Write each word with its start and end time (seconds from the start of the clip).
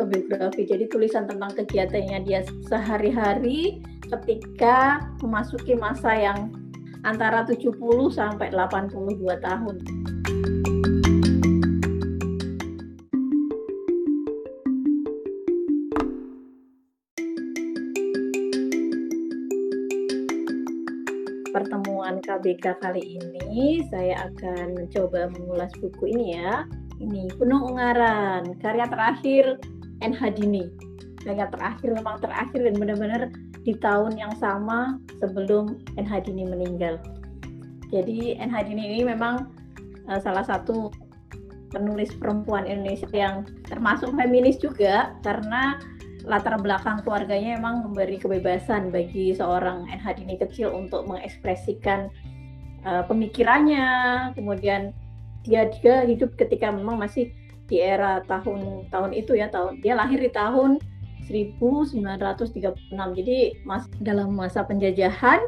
autobiografi. 0.00 0.64
Jadi 0.64 0.88
tulisan 0.88 1.28
tentang 1.28 1.52
kegiatannya 1.52 2.24
dia 2.24 2.40
sehari-hari 2.64 3.84
ketika 4.08 5.04
memasuki 5.20 5.76
masa 5.76 6.16
yang 6.16 6.48
antara 7.04 7.44
70 7.44 7.76
sampai 8.08 8.48
82 8.48 9.36
tahun. 9.44 9.76
pertemuan 21.50 22.22
KBK 22.22 22.78
kali 22.78 23.18
ini 23.18 23.82
saya 23.90 24.30
akan 24.30 24.78
mencoba 24.78 25.28
mengulas 25.34 25.68
buku 25.82 26.14
ini 26.14 26.38
ya. 26.38 26.62
Ini 27.02 27.26
Gunung 27.36 27.74
Ungaran, 27.74 28.54
karya 28.62 28.86
terakhir 28.86 29.58
NH 30.00 30.40
Dini. 30.40 30.64
Karya 31.20 31.52
terakhir 31.52 31.92
memang 31.92 32.16
terakhir 32.24 32.60
dan 32.64 32.74
benar-benar 32.80 33.22
di 33.60 33.76
tahun 33.76 34.16
yang 34.16 34.32
sama 34.40 34.96
sebelum 35.20 35.84
NH 36.00 36.28
Dini 36.28 36.48
meninggal. 36.48 36.96
Jadi 37.92 38.38
NH 38.40 38.70
ini 38.72 39.04
memang 39.04 39.52
uh, 40.08 40.20
salah 40.22 40.46
satu 40.46 40.88
penulis 41.70 42.10
perempuan 42.18 42.66
Indonesia 42.66 43.06
yang 43.14 43.46
termasuk 43.68 44.10
feminis 44.16 44.58
juga 44.58 45.14
karena 45.22 45.78
latar 46.26 46.60
belakang 46.60 47.00
keluarganya 47.00 47.56
emang 47.56 47.86
memberi 47.86 48.20
kebebasan 48.20 48.92
bagi 48.92 49.32
seorang 49.32 49.88
NH 49.88 50.20
Dini 50.20 50.36
kecil 50.36 50.72
untuk 50.72 51.08
mengekspresikan 51.08 52.12
uh, 52.84 53.04
pemikirannya, 53.08 53.88
kemudian 54.36 54.92
dia 55.44 55.68
juga 55.72 56.04
hidup 56.04 56.36
ketika 56.36 56.68
memang 56.68 57.00
masih 57.00 57.32
di 57.70 57.78
era 57.78 58.18
tahun-tahun 58.26 59.14
itu 59.14 59.38
ya 59.38 59.46
tahun 59.48 59.78
dia 59.78 59.94
lahir 59.94 60.18
di 60.18 60.30
tahun 60.34 60.82
1936 61.30 62.90
jadi 62.90 63.38
mas 63.62 63.86
dalam 64.02 64.34
masa 64.34 64.66
penjajahan 64.66 65.38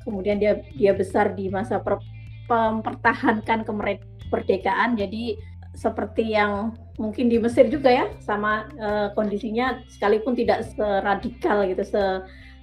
kemudian 0.00 0.40
dia 0.40 0.64
dia 0.72 0.96
besar 0.96 1.36
di 1.36 1.52
masa 1.52 1.76
per, 1.76 2.00
mempertahankan 2.48 3.68
kemerdekaan 3.68 4.96
jadi 4.96 5.36
seperti 5.76 6.32
yang 6.32 6.72
mungkin 6.96 7.28
di 7.28 7.36
Mesir 7.36 7.68
juga 7.68 7.92
ya 7.92 8.08
sama 8.24 8.64
uh, 8.80 9.12
kondisinya 9.12 9.84
sekalipun 9.92 10.32
tidak 10.32 10.64
seradikal 10.72 11.68
gitu 11.68 11.84
se 11.84 12.02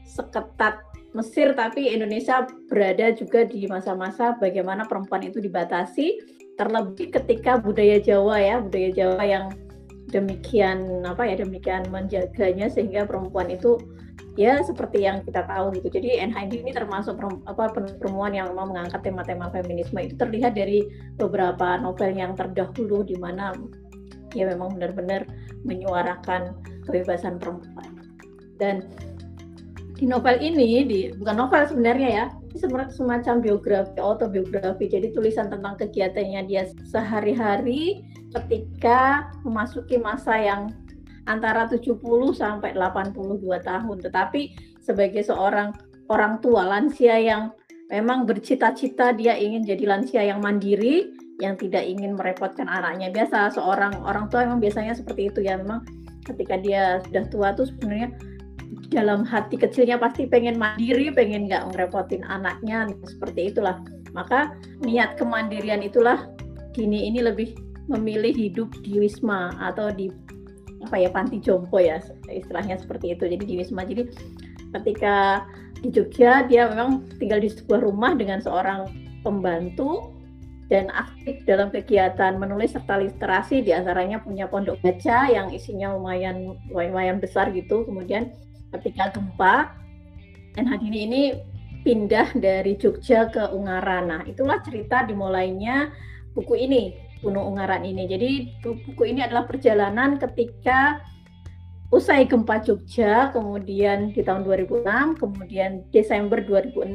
seketat 0.09 0.81
Mesir 1.14 1.53
tapi 1.53 1.94
Indonesia 1.94 2.50
berada 2.66 3.14
juga 3.14 3.45
di 3.45 3.70
masa-masa 3.70 4.33
bagaimana 4.42 4.89
perempuan 4.89 5.22
itu 5.22 5.38
dibatasi 5.38 6.17
terlebih 6.57 7.09
ketika 7.09 7.57
budaya 7.57 7.97
Jawa 7.97 8.37
ya 8.37 8.55
budaya 8.61 8.89
Jawa 8.93 9.23
yang 9.25 9.45
demikian 10.13 11.01
apa 11.01 11.25
ya 11.25 11.41
demikian 11.41 11.89
menjaganya 11.89 12.69
sehingga 12.69 13.09
perempuan 13.09 13.49
itu 13.49 13.81
ya 14.37 14.61
seperti 14.61 15.05
yang 15.05 15.21
kita 15.25 15.45
tahu 15.45 15.73
gitu. 15.77 15.89
Jadi 15.89 16.21
NHD 16.21 16.65
ini 16.65 16.71
termasuk 16.73 17.17
apa 17.45 17.69
perempuan 17.73 18.33
yang 18.33 18.53
memang 18.53 18.73
mengangkat 18.73 19.01
tema-tema 19.05 19.49
feminisme 19.53 19.97
itu 20.01 20.17
terlihat 20.17 20.57
dari 20.57 20.85
beberapa 21.17 21.77
novel 21.81 22.13
yang 22.13 22.33
terdahulu 22.33 23.05
di 23.05 23.17
mana 23.17 23.53
ya 24.33 24.49
memang 24.49 24.77
benar-benar 24.77 25.29
menyuarakan 25.65 26.57
kebebasan 26.89 27.37
perempuan. 27.37 27.89
Dan 28.57 28.85
di 29.94 30.09
novel 30.09 30.41
ini 30.41 30.83
di 30.83 30.99
bukan 31.13 31.38
novel 31.38 31.63
sebenarnya 31.69 32.09
ya, 32.09 32.25
semacam 32.89 33.36
biografi 33.41 33.97
autobiografi. 34.02 34.89
Jadi 34.89 35.13
tulisan 35.13 35.49
tentang 35.49 35.77
kegiatannya 35.77 36.41
dia 36.49 36.69
sehari-hari 36.89 38.02
ketika 38.33 39.30
memasuki 39.45 40.02
masa 40.02 40.37
yang 40.37 40.73
antara 41.30 41.70
70 41.70 42.02
sampai 42.33 42.73
82 42.76 43.42
tahun. 43.64 43.98
Tetapi 44.02 44.42
sebagai 44.81 45.23
seorang 45.23 45.71
orang 46.11 46.42
tua 46.43 46.67
lansia 46.67 47.15
yang 47.21 47.54
memang 47.87 48.25
bercita-cita 48.25 49.14
dia 49.14 49.37
ingin 49.37 49.64
jadi 49.64 49.86
lansia 49.86 50.21
yang 50.25 50.42
mandiri, 50.42 51.14
yang 51.39 51.55
tidak 51.55 51.86
ingin 51.86 52.17
merepotkan 52.17 52.65
anaknya. 52.65 53.14
Biasa 53.14 53.54
seorang 53.55 54.02
orang 54.04 54.27
tua 54.27 54.45
memang 54.45 54.60
biasanya 54.60 54.98
seperti 54.98 55.30
itu 55.30 55.39
ya. 55.45 55.58
Memang 55.58 55.86
ketika 56.25 56.58
dia 56.60 56.99
sudah 57.08 57.23
tua 57.30 57.48
tuh 57.54 57.70
sebenarnya 57.70 58.33
dalam 58.92 59.23
hati 59.23 59.55
kecilnya 59.55 60.02
pasti 60.02 60.27
pengen 60.27 60.60
mandiri, 60.60 61.14
pengen 61.14 61.48
nggak 61.48 61.71
ngerepotin 61.71 62.26
anaknya, 62.27 62.89
seperti 63.08 63.54
itulah. 63.54 63.80
Maka 64.14 64.54
niat 64.83 65.17
kemandirian 65.17 65.82
itulah 65.82 66.30
kini 66.73 67.10
ini 67.10 67.23
lebih 67.23 67.54
memilih 67.89 68.32
hidup 68.32 68.70
di 68.82 69.02
wisma 69.02 69.54
atau 69.60 69.92
di 69.92 70.08
apa 70.83 70.99
ya 70.99 71.10
panti 71.10 71.39
jompo 71.39 71.80
ya 71.80 71.99
istilahnya 72.27 72.80
seperti 72.80 73.16
itu. 73.16 73.26
Jadi 73.27 73.43
di 73.43 73.55
wisma. 73.60 73.88
Jadi 73.88 74.10
ketika 74.73 75.48
di 75.83 75.92
Jogja 75.92 76.48
dia 76.48 76.72
memang 76.72 77.04
tinggal 77.20 77.43
di 77.43 77.52
sebuah 77.52 77.83
rumah 77.83 78.16
dengan 78.16 78.39
seorang 78.39 78.88
pembantu 79.22 80.16
dan 80.72 80.88
aktif 80.95 81.43
dalam 81.43 81.70
kegiatan 81.70 82.39
menulis 82.39 82.72
serta 82.72 82.98
literasi 82.98 83.61
di 83.61 83.76
antaranya 83.76 84.23
punya 84.23 84.48
pondok 84.48 84.80
baca 84.80 85.27
yang 85.27 85.52
isinya 85.52 85.92
lumayan 85.92 86.55
lumayan 86.72 87.20
besar 87.20 87.52
gitu. 87.52 87.83
Kemudian 87.83 88.32
ketika 88.80 89.14
gempa 89.14 89.73
dan 90.54 90.70
ini 90.82 91.38
pindah 91.84 92.34
dari 92.38 92.80
Jogja 92.80 93.28
ke 93.30 93.52
Ungaran 93.52 94.10
nah 94.10 94.22
itulah 94.23 94.61
cerita 94.64 95.04
dimulainya 95.06 95.92
buku 96.34 96.58
ini 96.58 97.04
Gunung 97.23 97.56
Ungaran 97.56 97.88
ini. 97.88 98.04
Jadi 98.06 98.52
buku 98.61 99.08
ini 99.08 99.23
adalah 99.23 99.48
perjalanan 99.48 100.20
ketika 100.20 101.00
usai 101.89 102.28
gempa 102.28 102.60
Jogja, 102.60 103.32
kemudian 103.32 104.11
di 104.11 104.22
tahun 104.22 104.44
2006, 104.44 105.23
kemudian 105.23 105.88
Desember 105.95 106.44
2006, 106.44 106.92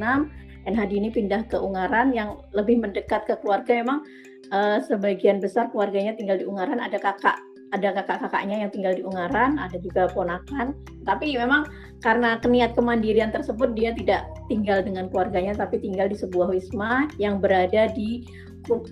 NHD 0.68 0.92
ini 1.00 1.08
pindah 1.08 1.48
ke 1.48 1.56
Ungaran 1.56 2.12
yang 2.12 2.44
lebih 2.52 2.76
mendekat 2.76 3.24
ke 3.24 3.40
keluarga. 3.40 3.72
Memang 3.72 4.04
uh, 4.52 4.84
sebagian 4.84 5.40
besar 5.40 5.72
keluarganya 5.72 6.12
tinggal 6.12 6.36
di 6.36 6.44
Ungaran, 6.44 6.78
ada 6.78 7.00
kakak 7.00 7.40
ada 7.72 8.00
kakak-kakaknya 8.00 8.64
yang 8.66 8.70
tinggal 8.72 8.94
di 8.96 9.02
Ungaran, 9.04 9.60
ada 9.60 9.76
juga 9.80 10.08
ponakan. 10.12 10.72
Tapi 11.04 11.36
memang 11.36 11.68
karena 12.00 12.40
keniat 12.40 12.72
kemandirian 12.78 13.34
tersebut 13.34 13.74
dia 13.76 13.92
tidak 13.92 14.28
tinggal 14.46 14.80
dengan 14.80 15.10
keluarganya 15.10 15.56
tapi 15.58 15.82
tinggal 15.82 16.06
di 16.08 16.16
sebuah 16.16 16.54
wisma 16.54 17.10
yang 17.18 17.42
berada 17.42 17.90
di 17.92 18.24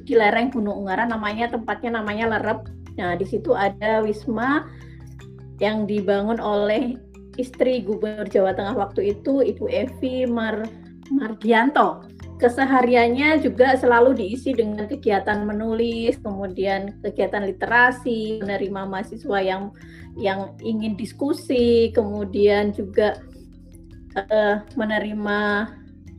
di 0.05 0.15
lereng 0.17 0.49
Gunung 0.53 0.87
Ungaran 0.87 1.13
namanya 1.13 1.53
tempatnya 1.53 2.01
namanya 2.01 2.37
Lerep. 2.37 2.69
Nah, 2.97 3.13
di 3.13 3.29
situ 3.29 3.53
ada 3.53 4.01
wisma 4.01 4.65
yang 5.61 5.85
dibangun 5.85 6.41
oleh 6.41 6.97
istri 7.37 7.85
Gubernur 7.85 8.29
Jawa 8.29 8.57
Tengah 8.57 8.77
waktu 8.77 9.17
itu 9.17 9.45
Ibu 9.45 9.69
Evi 9.69 10.25
Mar 10.25 10.65
Margianto. 11.13 12.09
Kesehariannya 12.37 13.41
juga 13.41 13.81
selalu 13.81 14.13
diisi 14.13 14.53
dengan 14.53 14.85
kegiatan 14.85 15.41
menulis, 15.49 16.21
kemudian 16.21 17.01
kegiatan 17.01 17.49
literasi, 17.49 18.45
menerima 18.45 18.85
mahasiswa 18.85 19.39
yang 19.41 19.73
yang 20.21 20.53
ingin 20.61 21.01
diskusi, 21.01 21.89
kemudian 21.97 22.77
juga 22.77 23.17
uh, 24.21 24.61
menerima 24.77 25.41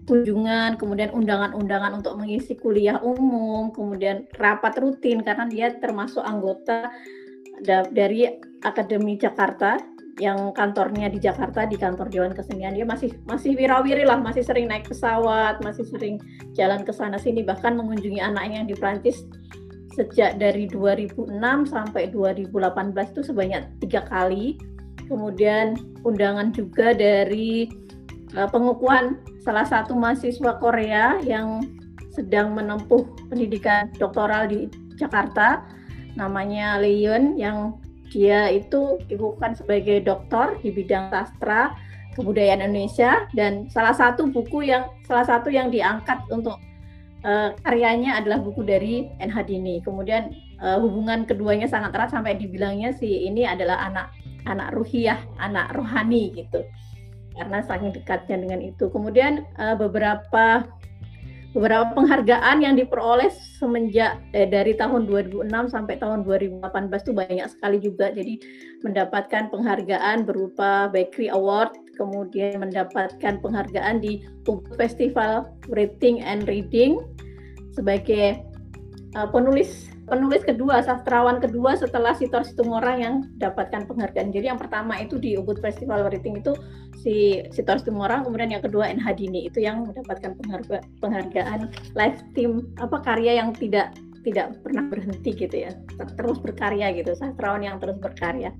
kunjungan, 0.09 0.79
kemudian 0.81 1.13
undangan-undangan 1.13 2.01
untuk 2.01 2.17
mengisi 2.17 2.57
kuliah 2.57 2.97
umum, 3.03 3.69
kemudian 3.69 4.25
rapat 4.41 4.73
rutin 4.81 5.21
karena 5.21 5.45
dia 5.45 5.69
termasuk 5.77 6.23
anggota 6.25 6.89
dari 7.65 8.29
Akademi 8.61 9.17
Jakarta 9.17 9.77
yang 10.17 10.49
kantornya 10.57 11.13
di 11.13 11.21
Jakarta 11.21 11.69
di 11.69 11.77
kantor 11.77 12.09
Dewan 12.09 12.33
Kesenian 12.33 12.73
dia 12.73 12.85
masih 12.89 13.13
masih 13.29 13.53
wirawiri 13.53 14.01
lah 14.01 14.17
masih 14.17 14.41
sering 14.41 14.65
naik 14.65 14.89
pesawat 14.89 15.61
masih 15.61 15.85
sering 15.85 16.17
jalan 16.57 16.81
ke 16.81 16.89
sana 16.89 17.21
sini 17.21 17.45
bahkan 17.45 17.77
mengunjungi 17.77 18.17
anaknya 18.17 18.65
yang 18.65 18.69
di 18.69 18.75
Prancis 18.77 19.21
sejak 19.97 20.37
dari 20.37 20.69
2006 20.69 21.33
sampai 21.73 22.13
2018 22.13 23.17
itu 23.17 23.21
sebanyak 23.25 23.65
tiga 23.81 24.05
kali. 24.05 24.53
Kemudian 25.09 25.73
undangan 26.05 26.53
juga 26.53 26.93
dari 26.93 27.65
uh, 28.37 28.45
pengukuhan 28.45 29.17
salah 29.41 29.65
satu 29.65 29.97
mahasiswa 29.97 30.61
Korea 30.61 31.17
yang 31.25 31.65
sedang 32.13 32.53
menempuh 32.53 33.09
pendidikan 33.33 33.89
doktoral 33.97 34.45
di 34.45 34.69
Jakarta 35.01 35.65
namanya 36.17 36.77
Leon 36.81 37.37
yang 37.37 37.77
dia 38.13 38.51
itu 38.51 39.01
dikukuhkan 39.07 39.55
sebagai 39.57 40.03
doktor 40.03 40.55
di 40.63 40.71
bidang 40.71 41.11
sastra 41.11 41.75
kebudayaan 42.17 42.65
Indonesia 42.65 43.29
dan 43.37 43.69
salah 43.69 43.93
satu 43.93 44.25
buku 44.33 44.65
yang 44.65 44.89
salah 45.05 45.25
satu 45.27 45.53
yang 45.53 45.69
diangkat 45.69 46.17
untuk 46.33 46.57
uh, 47.21 47.53
karyanya 47.61 48.17
adalah 48.17 48.41
buku 48.41 48.65
dari 48.65 49.05
NH 49.21 49.37
Dini. 49.45 49.83
Kemudian 49.85 50.33
uh, 50.57 50.81
hubungan 50.81 51.29
keduanya 51.29 51.69
sangat 51.69 51.93
erat 51.93 52.09
sampai 52.09 52.39
dibilangnya 52.41 52.95
si 52.97 53.29
ini 53.29 53.45
adalah 53.45 53.85
anak 53.85 54.09
anak 54.49 54.73
ruhiyah, 54.73 55.21
anak 55.37 55.75
rohani 55.77 56.33
gitu 56.33 56.65
karena 57.37 57.61
saking 57.61 57.93
dekatnya 57.93 58.41
dengan 58.41 58.59
itu. 58.65 58.89
Kemudian 58.89 59.45
uh, 59.61 59.77
beberapa 59.77 60.65
beberapa 61.57 61.89
penghargaan 61.97 62.61
yang 62.61 62.77
diperoleh 62.77 63.33
semenjak 63.57 64.21
eh, 64.37 64.45
dari 64.45 64.77
tahun 64.77 65.09
2006 65.09 65.49
sampai 65.73 65.97
tahun 65.97 66.21
2018 66.21 66.61
itu 67.01 67.13
banyak 67.17 67.47
sekali 67.49 67.77
juga. 67.81 68.13
Jadi 68.13 68.37
mendapatkan 68.85 69.49
penghargaan 69.49 70.29
berupa 70.29 70.85
Bakery 70.93 71.33
Award, 71.33 71.73
kemudian 71.97 72.61
mendapatkan 72.61 73.41
penghargaan 73.41 73.97
di 73.97 74.21
Festival 74.77 75.49
Writing 75.73 76.21
and 76.21 76.45
Reading 76.45 77.01
sebagai 77.73 78.37
uh, 79.17 79.25
penulis 79.25 79.89
penulis 80.05 80.45
kedua, 80.45 80.85
sastrawan 80.85 81.41
kedua 81.41 81.73
setelah 81.73 82.13
Sitor 82.13 82.45
Situmorang 82.45 82.97
yang 83.01 83.15
dapatkan 83.41 83.89
penghargaan. 83.89 84.29
Jadi 84.29 84.45
yang 84.45 84.61
pertama 84.61 85.01
itu 85.01 85.17
di 85.17 85.35
Ubud 85.35 85.57
Festival 85.59 86.05
Writing 86.05 86.37
itu 86.37 86.53
si 86.97 87.45
Sitor 87.53 87.77
Situmorang, 87.77 88.25
kemudian 88.25 88.51
yang 88.51 88.63
kedua 88.65 88.89
N 88.89 88.97
Hadini 88.97 89.45
itu 89.45 89.61
yang 89.61 89.85
mendapatkan 89.85 90.33
pengharga, 90.41 90.81
penghargaan 90.99 91.69
team 92.33 92.65
apa 92.81 92.97
karya 93.05 93.39
yang 93.39 93.53
tidak 93.53 93.93
tidak 94.25 94.59
pernah 94.59 94.83
berhenti 94.91 95.31
gitu 95.31 95.69
ya, 95.69 95.71
terus 96.19 96.41
berkarya 96.43 96.91
gitu, 96.97 97.15
sastrawan 97.15 97.63
yang 97.63 97.79
terus 97.79 97.95
berkarya. 98.01 98.51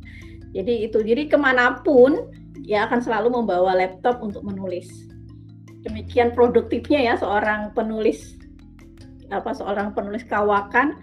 Jadi 0.56 0.88
itu, 0.88 1.04
jadi 1.04 1.28
ke 1.28 1.36
mana 1.36 1.84
pun 1.84 2.32
ya 2.64 2.88
akan 2.88 3.04
selalu 3.04 3.36
membawa 3.36 3.76
laptop 3.76 4.24
untuk 4.24 4.48
menulis. 4.48 4.88
Demikian 5.84 6.32
produktifnya 6.32 7.12
ya 7.12 7.14
seorang 7.20 7.76
penulis 7.76 8.36
apa 9.28 9.52
seorang 9.52 9.92
penulis 9.92 10.24
kawakan 10.24 10.96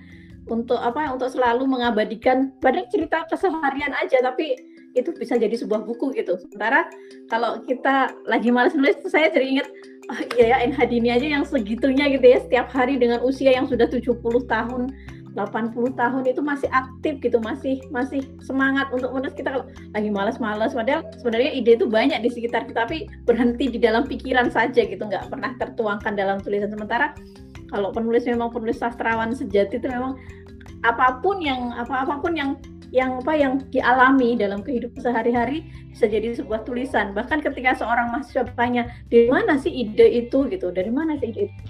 untuk 0.48 0.76
apa 0.80 1.12
untuk 1.12 1.32
selalu 1.32 1.64
mengabadikan 1.68 2.52
padahal 2.60 2.88
cerita 2.92 3.24
keseharian 3.28 3.92
aja 3.96 4.20
tapi 4.20 4.56
itu 4.94 5.10
bisa 5.14 5.34
jadi 5.34 5.54
sebuah 5.58 5.84
buku 5.84 6.14
gitu. 6.14 6.38
Sementara 6.38 6.88
kalau 7.28 7.60
kita 7.66 8.14
lagi 8.26 8.48
malas 8.54 8.74
nulis, 8.74 8.96
saya 9.10 9.30
jadi 9.30 9.58
ingat, 9.58 9.68
oh 10.10 10.20
iya 10.38 10.46
ya 10.54 10.56
NHD 10.70 10.92
ini 11.02 11.10
aja 11.10 11.26
yang 11.26 11.44
segitunya 11.44 12.08
gitu 12.14 12.24
ya, 12.24 12.38
setiap 12.42 12.70
hari 12.70 12.96
dengan 12.96 13.20
usia 13.26 13.52
yang 13.54 13.66
sudah 13.66 13.90
70 13.90 14.22
tahun, 14.46 14.82
80 15.34 15.98
tahun 15.98 16.22
itu 16.30 16.40
masih 16.40 16.70
aktif 16.70 17.18
gitu, 17.18 17.42
masih 17.42 17.82
masih 17.90 18.22
semangat 18.38 18.86
untuk 18.94 19.10
menulis 19.10 19.34
kita 19.34 19.50
kalau 19.50 19.66
lagi 19.90 20.10
malas-malas. 20.14 20.72
Padahal 20.78 21.02
sebenarnya 21.18 21.50
ide 21.58 21.74
itu 21.74 21.90
banyak 21.90 22.22
di 22.22 22.30
sekitar 22.30 22.70
kita, 22.70 22.86
tapi 22.86 23.10
berhenti 23.26 23.66
di 23.66 23.82
dalam 23.82 24.06
pikiran 24.06 24.48
saja 24.54 24.86
gitu, 24.86 25.02
nggak 25.02 25.26
pernah 25.28 25.50
tertuangkan 25.58 26.14
dalam 26.14 26.38
tulisan. 26.38 26.70
Sementara 26.70 27.12
kalau 27.74 27.90
penulis 27.90 28.22
memang 28.30 28.54
penulis 28.54 28.78
sastrawan 28.78 29.34
sejati 29.34 29.82
itu 29.82 29.90
memang 29.90 30.14
apa 30.84 31.18
pun 31.24 31.40
yang 31.40 31.72
apa 31.74 32.04
apa 32.06 32.20
pun 32.20 32.36
yang 32.36 32.54
yang 32.94 33.18
apa 33.18 33.34
yang 33.34 33.58
dialami 33.74 34.38
dalam 34.38 34.62
kehidupan 34.62 35.02
sehari-hari 35.02 35.66
bisa 35.90 36.06
jadi 36.06 36.38
sebuah 36.38 36.62
tulisan. 36.62 37.10
Bahkan 37.10 37.42
ketika 37.42 37.74
seorang 37.74 38.14
mahasiswa 38.14 38.46
bertanya, 38.46 38.86
dari 39.10 39.26
mana 39.26 39.58
sih 39.58 39.74
ide 39.74 40.06
itu 40.22 40.46
gitu? 40.46 40.70
Dari 40.70 40.94
mana 40.94 41.18
sih 41.18 41.34
ide 41.34 41.50
itu? 41.50 41.60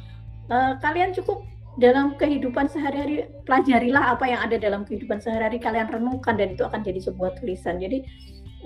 Uh, 0.53 0.77
kalian 0.85 1.17
cukup 1.17 1.41
dalam 1.81 2.21
kehidupan 2.21 2.69
sehari-hari 2.69 3.25
pelajarilah 3.49 4.13
apa 4.13 4.29
yang 4.29 4.45
ada 4.45 4.61
dalam 4.61 4.85
kehidupan 4.85 5.19
sehari-hari 5.19 5.57
kalian 5.57 5.89
renungkan 5.89 6.37
dan 6.37 6.53
itu 6.53 6.63
akan 6.69 6.85
jadi 6.85 7.01
sebuah 7.01 7.41
tulisan. 7.41 7.81
Jadi 7.81 8.05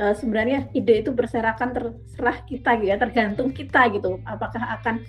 uh, 0.02 0.18
sebenarnya 0.18 0.66
ide 0.74 1.06
itu 1.06 1.14
berserakan 1.14 1.70
terserah 1.70 2.42
kita 2.42 2.74
gitu 2.82 2.90
ya, 2.90 2.98
tergantung 2.98 3.54
kita 3.54 3.86
gitu. 3.94 4.18
Apakah 4.26 4.82
akan 4.82 5.06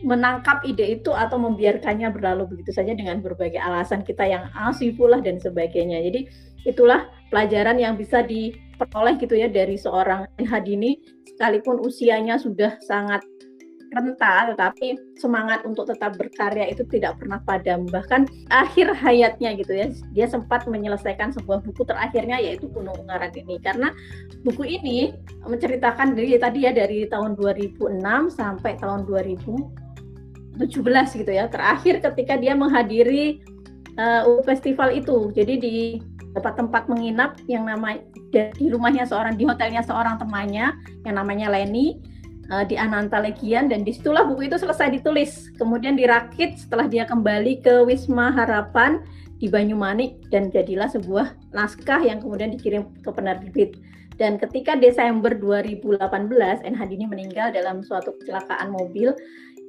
menangkap 0.00 0.64
ide 0.64 1.00
itu 1.00 1.12
atau 1.12 1.36
membiarkannya 1.36 2.08
berlalu 2.12 2.56
begitu 2.56 2.72
saja 2.72 2.96
dengan 2.96 3.20
berbagai 3.20 3.60
alasan 3.60 4.00
kita 4.00 4.24
yang 4.24 4.48
pula 4.96 5.20
dan 5.20 5.36
sebagainya. 5.36 6.00
Jadi 6.00 6.20
itulah 6.64 7.08
pelajaran 7.32 7.76
yang 7.80 7.96
bisa 7.96 8.24
diperoleh 8.24 9.16
gitu 9.20 9.36
ya 9.36 9.48
dari 9.48 9.76
seorang 9.76 10.28
Hadini 10.44 11.00
sekalipun 11.36 11.80
usianya 11.80 12.36
sudah 12.36 12.76
sangat 12.84 13.24
renta 13.90 14.54
tetapi 14.54 14.94
semangat 15.18 15.66
untuk 15.66 15.90
tetap 15.90 16.14
berkarya 16.14 16.70
itu 16.70 16.86
tidak 16.86 17.18
pernah 17.18 17.42
padam. 17.42 17.84
Bahkan 17.90 18.30
akhir 18.54 18.94
hayatnya 18.94 19.58
gitu 19.58 19.72
ya 19.74 19.86
dia 20.14 20.26
sempat 20.30 20.64
menyelesaikan 20.70 21.34
sebuah 21.34 21.66
buku 21.66 21.82
terakhirnya 21.82 22.38
yaitu 22.38 22.70
Gunung 22.70 22.94
Ungaran 23.02 23.34
ini. 23.34 23.58
Karena 23.58 23.90
buku 24.46 24.62
ini 24.62 25.10
menceritakan 25.42 26.14
dari 26.14 26.38
tadi 26.38 26.70
ya 26.70 26.72
dari 26.72 27.04
tahun 27.10 27.34
2006 27.34 27.98
sampai 28.30 28.78
tahun 28.78 29.04
2000 29.10 29.79
17 30.60 31.24
gitu 31.24 31.32
ya. 31.32 31.48
Terakhir 31.48 32.04
ketika 32.04 32.36
dia 32.36 32.52
menghadiri 32.52 33.40
uh, 33.96 34.28
festival 34.44 34.92
itu. 34.92 35.32
Jadi 35.32 35.54
di 35.56 35.76
tempat-tempat 36.36 36.86
menginap 36.86 37.40
yang 37.50 37.66
nama 37.66 37.98
di 38.30 38.66
rumahnya 38.70 39.08
seorang 39.08 39.34
di 39.34 39.42
hotelnya 39.48 39.82
seorang 39.82 40.20
temannya 40.20 40.70
yang 41.02 41.14
namanya 41.18 41.50
Leni 41.50 41.98
uh, 42.52 42.62
di 42.62 42.76
Ananta 42.76 43.18
Legian. 43.18 43.72
Dan 43.72 43.82
di 43.82 43.96
situlah 43.96 44.28
buku 44.28 44.52
itu 44.52 44.60
selesai 44.60 44.92
ditulis. 44.92 45.48
Kemudian 45.56 45.96
dirakit 45.96 46.60
setelah 46.60 46.86
dia 46.86 47.08
kembali 47.08 47.64
ke 47.64 47.82
Wisma 47.88 48.28
Harapan 48.30 49.00
di 49.40 49.48
Banyumanik. 49.48 50.28
Dan 50.28 50.52
jadilah 50.52 50.92
sebuah 50.92 51.56
naskah 51.56 52.04
yang 52.04 52.20
kemudian 52.20 52.52
dikirim 52.52 52.84
ke 53.00 53.10
penerbit. 53.10 53.80
Dan 54.20 54.36
ketika 54.36 54.76
Desember 54.76 55.32
2018 55.32 55.96
NHD 56.60 56.92
ini 56.92 57.08
meninggal 57.08 57.56
dalam 57.56 57.80
suatu 57.80 58.12
kecelakaan 58.20 58.68
mobil 58.68 59.16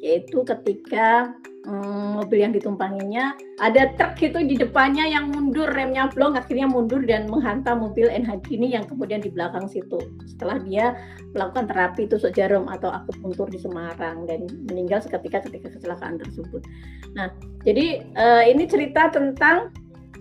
yaitu 0.01 0.41
ketika 0.41 1.37
um, 1.69 2.17
mobil 2.17 2.41
yang 2.41 2.53
ditumpanginya 2.53 3.37
ada 3.61 3.93
truk 3.95 4.17
itu 4.21 4.41
di 4.45 4.57
depannya 4.57 5.05
yang 5.05 5.29
mundur 5.29 5.69
remnya 5.69 6.09
blong 6.09 6.33
akhirnya 6.33 6.65
mundur 6.65 7.05
dan 7.05 7.29
menghantam 7.29 7.85
mobil 7.85 8.09
NHD 8.09 8.57
ini 8.57 8.73
yang 8.73 8.89
kemudian 8.89 9.21
di 9.21 9.29
belakang 9.29 9.69
situ 9.69 10.01
setelah 10.25 10.57
dia 10.65 10.97
melakukan 11.37 11.69
terapi 11.69 12.09
tusuk 12.09 12.33
jarum 12.33 12.65
atau 12.65 12.89
akupuntur 12.89 13.47
di 13.53 13.61
Semarang 13.61 14.25
dan 14.25 14.49
meninggal 14.67 15.05
seketika 15.05 15.45
ketika 15.45 15.77
kecelakaan 15.77 16.17
tersebut. 16.17 16.65
Nah 17.13 17.29
jadi 17.63 18.01
uh, 18.17 18.43
ini 18.49 18.65
cerita 18.65 19.13
tentang 19.13 19.69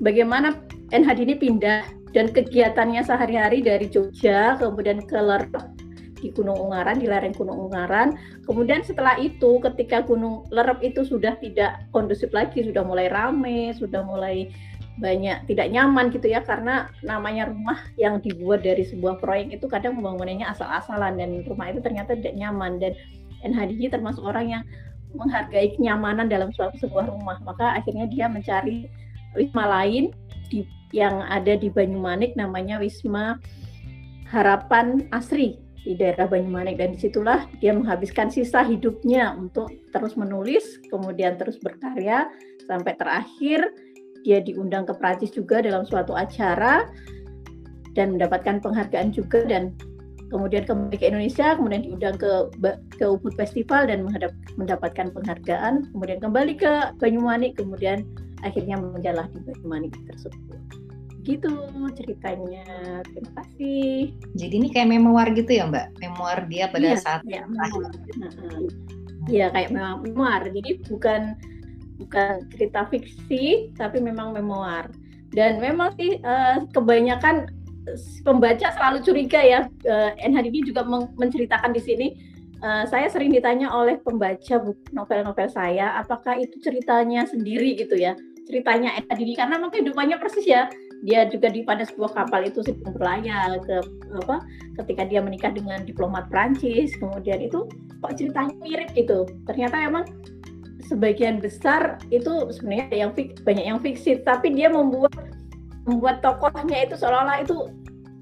bagaimana 0.05 0.61
NHD 0.93 1.25
ini 1.25 1.37
pindah 1.41 1.83
dan 2.11 2.27
kegiatannya 2.29 3.07
sehari-hari 3.07 3.63
dari 3.63 3.87
Jogja 3.87 4.59
kemudian 4.59 5.07
ke 5.07 5.15
Lerep 5.15 5.80
di 6.21 6.29
Gunung 6.31 6.57
Ungaran, 6.57 7.01
di 7.01 7.09
lereng 7.09 7.33
Gunung 7.33 7.69
Ungaran. 7.69 8.15
Kemudian 8.45 8.85
setelah 8.85 9.17
itu 9.17 9.59
ketika 9.65 10.05
Gunung 10.05 10.47
Lerep 10.53 10.85
itu 10.85 11.03
sudah 11.03 11.35
tidak 11.41 11.89
kondusif 11.91 12.31
lagi, 12.31 12.61
sudah 12.63 12.85
mulai 12.85 13.09
rame, 13.09 13.73
sudah 13.75 14.05
mulai 14.05 14.53
banyak 15.01 15.49
tidak 15.49 15.73
nyaman 15.73 16.13
gitu 16.13 16.29
ya 16.29 16.45
karena 16.45 16.93
namanya 17.01 17.49
rumah 17.49 17.81
yang 17.97 18.21
dibuat 18.21 18.61
dari 18.61 18.85
sebuah 18.85 19.17
proyek 19.17 19.57
itu 19.57 19.65
kadang 19.65 19.97
pembangunannya 19.97 20.45
asal-asalan 20.45 21.17
dan 21.17 21.41
rumah 21.49 21.73
itu 21.73 21.81
ternyata 21.81 22.13
tidak 22.15 22.37
nyaman. 22.37 22.77
Dan 22.77 22.93
NHDG 23.41 23.97
termasuk 23.97 24.21
orang 24.21 24.61
yang 24.61 24.63
menghargai 25.17 25.75
kenyamanan 25.75 26.29
dalam 26.29 26.53
suatu 26.55 26.77
sebuah 26.79 27.09
rumah. 27.09 27.41
Maka 27.43 27.81
akhirnya 27.81 28.07
dia 28.07 28.29
mencari 28.29 28.87
wisma 29.35 29.65
lain 29.67 30.13
di, 30.53 30.67
yang 30.93 31.23
ada 31.27 31.55
di 31.55 31.71
Banyumanik 31.71 32.35
namanya 32.35 32.83
Wisma 32.83 33.39
Harapan 34.31 35.11
Asri 35.11 35.59
di 35.85 35.97
daerah 35.97 36.29
Banyumanik. 36.29 36.77
Dan 36.81 36.97
di 36.97 36.99
situlah 37.01 37.49
dia 37.59 37.73
menghabiskan 37.73 38.29
sisa 38.29 38.65
hidupnya 38.65 39.35
untuk 39.37 39.71
terus 39.93 40.15
menulis, 40.17 40.81
kemudian 40.89 41.41
terus 41.41 41.57
berkarya 41.61 42.29
sampai 42.69 42.95
terakhir 42.97 43.67
dia 44.21 44.39
diundang 44.45 44.85
ke 44.85 44.93
Prancis 45.01 45.33
juga 45.33 45.65
dalam 45.65 45.89
suatu 45.89 46.13
acara 46.13 46.85
dan 47.97 48.17
mendapatkan 48.17 48.61
penghargaan 48.61 49.11
juga. 49.11 49.43
Dan 49.49 49.75
kemudian 50.29 50.69
kembali 50.69 50.97
ke 51.01 51.07
Indonesia, 51.09 51.57
kemudian 51.57 51.83
diundang 51.83 52.17
ke 52.21 52.31
ke 53.01 53.05
Ubud 53.09 53.35
Festival 53.35 53.89
dan 53.89 54.07
mendapatkan 54.61 55.11
penghargaan, 55.11 55.91
kemudian 55.97 56.19
kembali 56.21 56.55
ke 56.61 56.73
Banyumanik, 57.01 57.57
kemudian 57.59 58.05
akhirnya 58.45 58.77
menjalah 58.79 59.29
di 59.33 59.41
Banyumanik 59.43 59.93
tersebut 60.09 60.70
gitu 61.25 61.53
ceritanya. 61.97 62.65
Terima 63.05 63.31
kasih. 63.41 64.15
Jadi 64.37 64.55
ini 64.57 64.69
kayak 64.73 64.89
memoir 64.89 65.29
gitu 65.37 65.51
ya 65.51 65.69
Mbak? 65.69 65.87
Memoir 66.01 66.39
dia 66.49 66.65
pada 66.73 66.87
iya, 66.93 66.99
saat 66.99 67.23
iya, 67.29 67.45
Iya 69.29 69.47
kayak 69.53 69.71
memang 69.71 70.03
memoir. 70.05 70.43
Jadi 70.49 70.81
bukan 70.89 71.37
bukan 72.01 72.49
cerita 72.53 72.89
fiksi 72.89 73.75
tapi 73.77 74.01
memang 74.01 74.33
memoir. 74.33 74.89
Dan 75.31 75.63
memang 75.63 75.95
sih 75.95 76.19
uh, 76.25 76.67
kebanyakan 76.75 77.47
pembaca 78.25 78.73
selalu 78.75 78.99
curiga 79.05 79.41
ya. 79.41 79.61
Uh, 79.85 80.11
eh, 80.19 80.27
NHD 80.27 80.47
ini 80.51 80.61
juga 80.73 80.85
menceritakan 81.17 81.73
di 81.77 81.83
sini 81.85 82.09
Uh, 82.61 82.85
saya 82.93 83.09
sering 83.09 83.33
ditanya 83.33 83.73
oleh 83.73 83.97
pembaca 84.05 84.61
novel-novel 84.93 85.49
saya, 85.49 85.97
apakah 85.97 86.37
itu 86.37 86.61
ceritanya 86.61 87.25
sendiri 87.25 87.73
gitu 87.73 87.97
ya, 87.97 88.13
ceritanya 88.45 89.01
Edi 89.01 89.33
karena 89.33 89.57
mungkin 89.57 89.81
kehidupannya 89.81 90.21
persis 90.21 90.45
ya 90.45 90.69
dia 91.01 91.25
juga 91.33 91.49
di 91.49 91.65
pada 91.65 91.89
sebuah 91.89 92.13
kapal 92.13 92.45
itu 92.45 92.61
sedang 92.61 92.93
berlayar 92.93 93.57
ke 93.65 93.77
apa 94.21 94.45
ketika 94.85 95.09
dia 95.09 95.25
menikah 95.25 95.49
dengan 95.49 95.81
diplomat 95.89 96.29
Prancis 96.29 96.93
kemudian 97.01 97.41
itu 97.41 97.65
kok 98.01 98.17
ceritanya 98.17 98.53
mirip 98.61 98.91
gitu. 98.93 99.29
Ternyata 99.49 99.77
memang 99.89 100.05
sebagian 100.85 101.39
besar 101.39 102.01
itu 102.11 102.51
sebenarnya 102.51 103.07
yang 103.07 103.13
fik, 103.15 103.45
banyak 103.47 103.65
yang 103.65 103.79
fiksi. 103.81 104.21
Tapi 104.25 104.53
dia 104.57 104.73
membuat 104.73 105.15
membuat 105.89 106.21
tokohnya 106.21 106.85
itu 106.85 106.99
seolah-olah 106.99 107.45
itu 107.45 107.57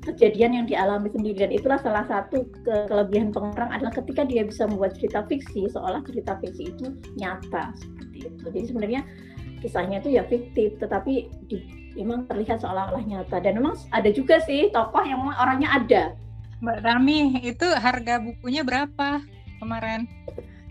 kejadian 0.05 0.63
yang 0.63 0.67
dialami 0.67 1.09
sendiri. 1.11 1.49
Dan 1.49 1.53
itulah 1.55 1.81
salah 1.81 2.05
satu 2.07 2.45
ke 2.67 2.87
kelebihan 2.87 3.33
pengarang 3.33 3.75
adalah 3.75 3.95
ketika 3.95 4.27
dia 4.27 4.45
bisa 4.45 4.67
membuat 4.69 4.95
cerita 4.99 5.25
fiksi 5.27 5.71
seolah 5.71 6.05
cerita 6.05 6.37
fiksi 6.43 6.75
itu 6.75 6.95
nyata 7.17 7.73
seperti 7.75 8.29
itu. 8.29 8.45
Jadi 8.51 8.67
sebenarnya 8.69 9.03
kisahnya 9.59 9.99
itu 9.99 10.15
ya 10.15 10.23
fiktif 10.31 10.79
tetapi 10.79 11.27
di, 11.51 11.59
memang 12.03 12.31
terlihat 12.31 12.63
seolah-olah 12.63 13.03
nyata 13.03 13.43
dan 13.43 13.59
memang 13.59 13.75
ada 13.91 14.11
juga 14.11 14.39
sih 14.43 14.71
tokoh 14.71 15.03
yang 15.03 15.19
memang 15.23 15.39
orangnya 15.39 15.69
ada 15.75 16.03
Mbak 16.59 16.79
Rami 16.83 17.43
itu 17.47 17.67
harga 17.79 18.19
bukunya 18.19 18.67
berapa 18.67 19.23
kemarin 19.63 20.07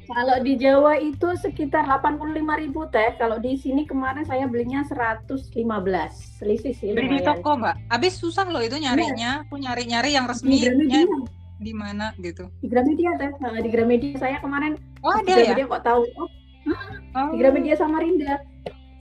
kalau 0.07 0.39
di 0.39 0.55
Jawa 0.55 0.95
itu 1.03 1.35
sekitar 1.35 1.83
85.000 1.83 2.71
teh. 2.95 3.09
Kalau 3.19 3.43
di 3.43 3.59
sini 3.59 3.83
kemarin 3.83 4.23
saya 4.23 4.47
belinya 4.47 4.79
115. 4.87 5.51
Selisih 6.39 6.71
sih 6.71 6.95
Beli 6.95 7.19
di 7.19 7.27
toko, 7.27 7.59
Mbak. 7.59 7.91
Habis 7.91 8.15
susah 8.15 8.47
loh 8.47 8.63
itu 8.63 8.79
nyarinya. 8.79 9.43
Aku 9.43 9.59
nyari-nyari 9.59 10.15
yang 10.15 10.31
resmi 10.31 10.63
di 11.57 11.73
mana 11.73 12.13
gitu. 12.21 12.47
Di 12.63 12.71
Gramedia 12.71 13.19
teh. 13.19 13.31
Nah, 13.43 13.59
di 13.59 13.69
Gramedia 13.69 14.15
saya 14.15 14.37
kemarin 14.39 14.79
Oh, 15.03 15.11
ada 15.11 15.27
di 15.27 15.33
Gramedia 15.33 15.65
ya? 15.65 15.71
kok 15.75 15.83
tahu. 15.83 16.01
Oh, 16.15 16.29
oh. 17.17 17.29
Di 17.33 17.37
Gramedia 17.41 17.75
Samarinda. 17.75 18.39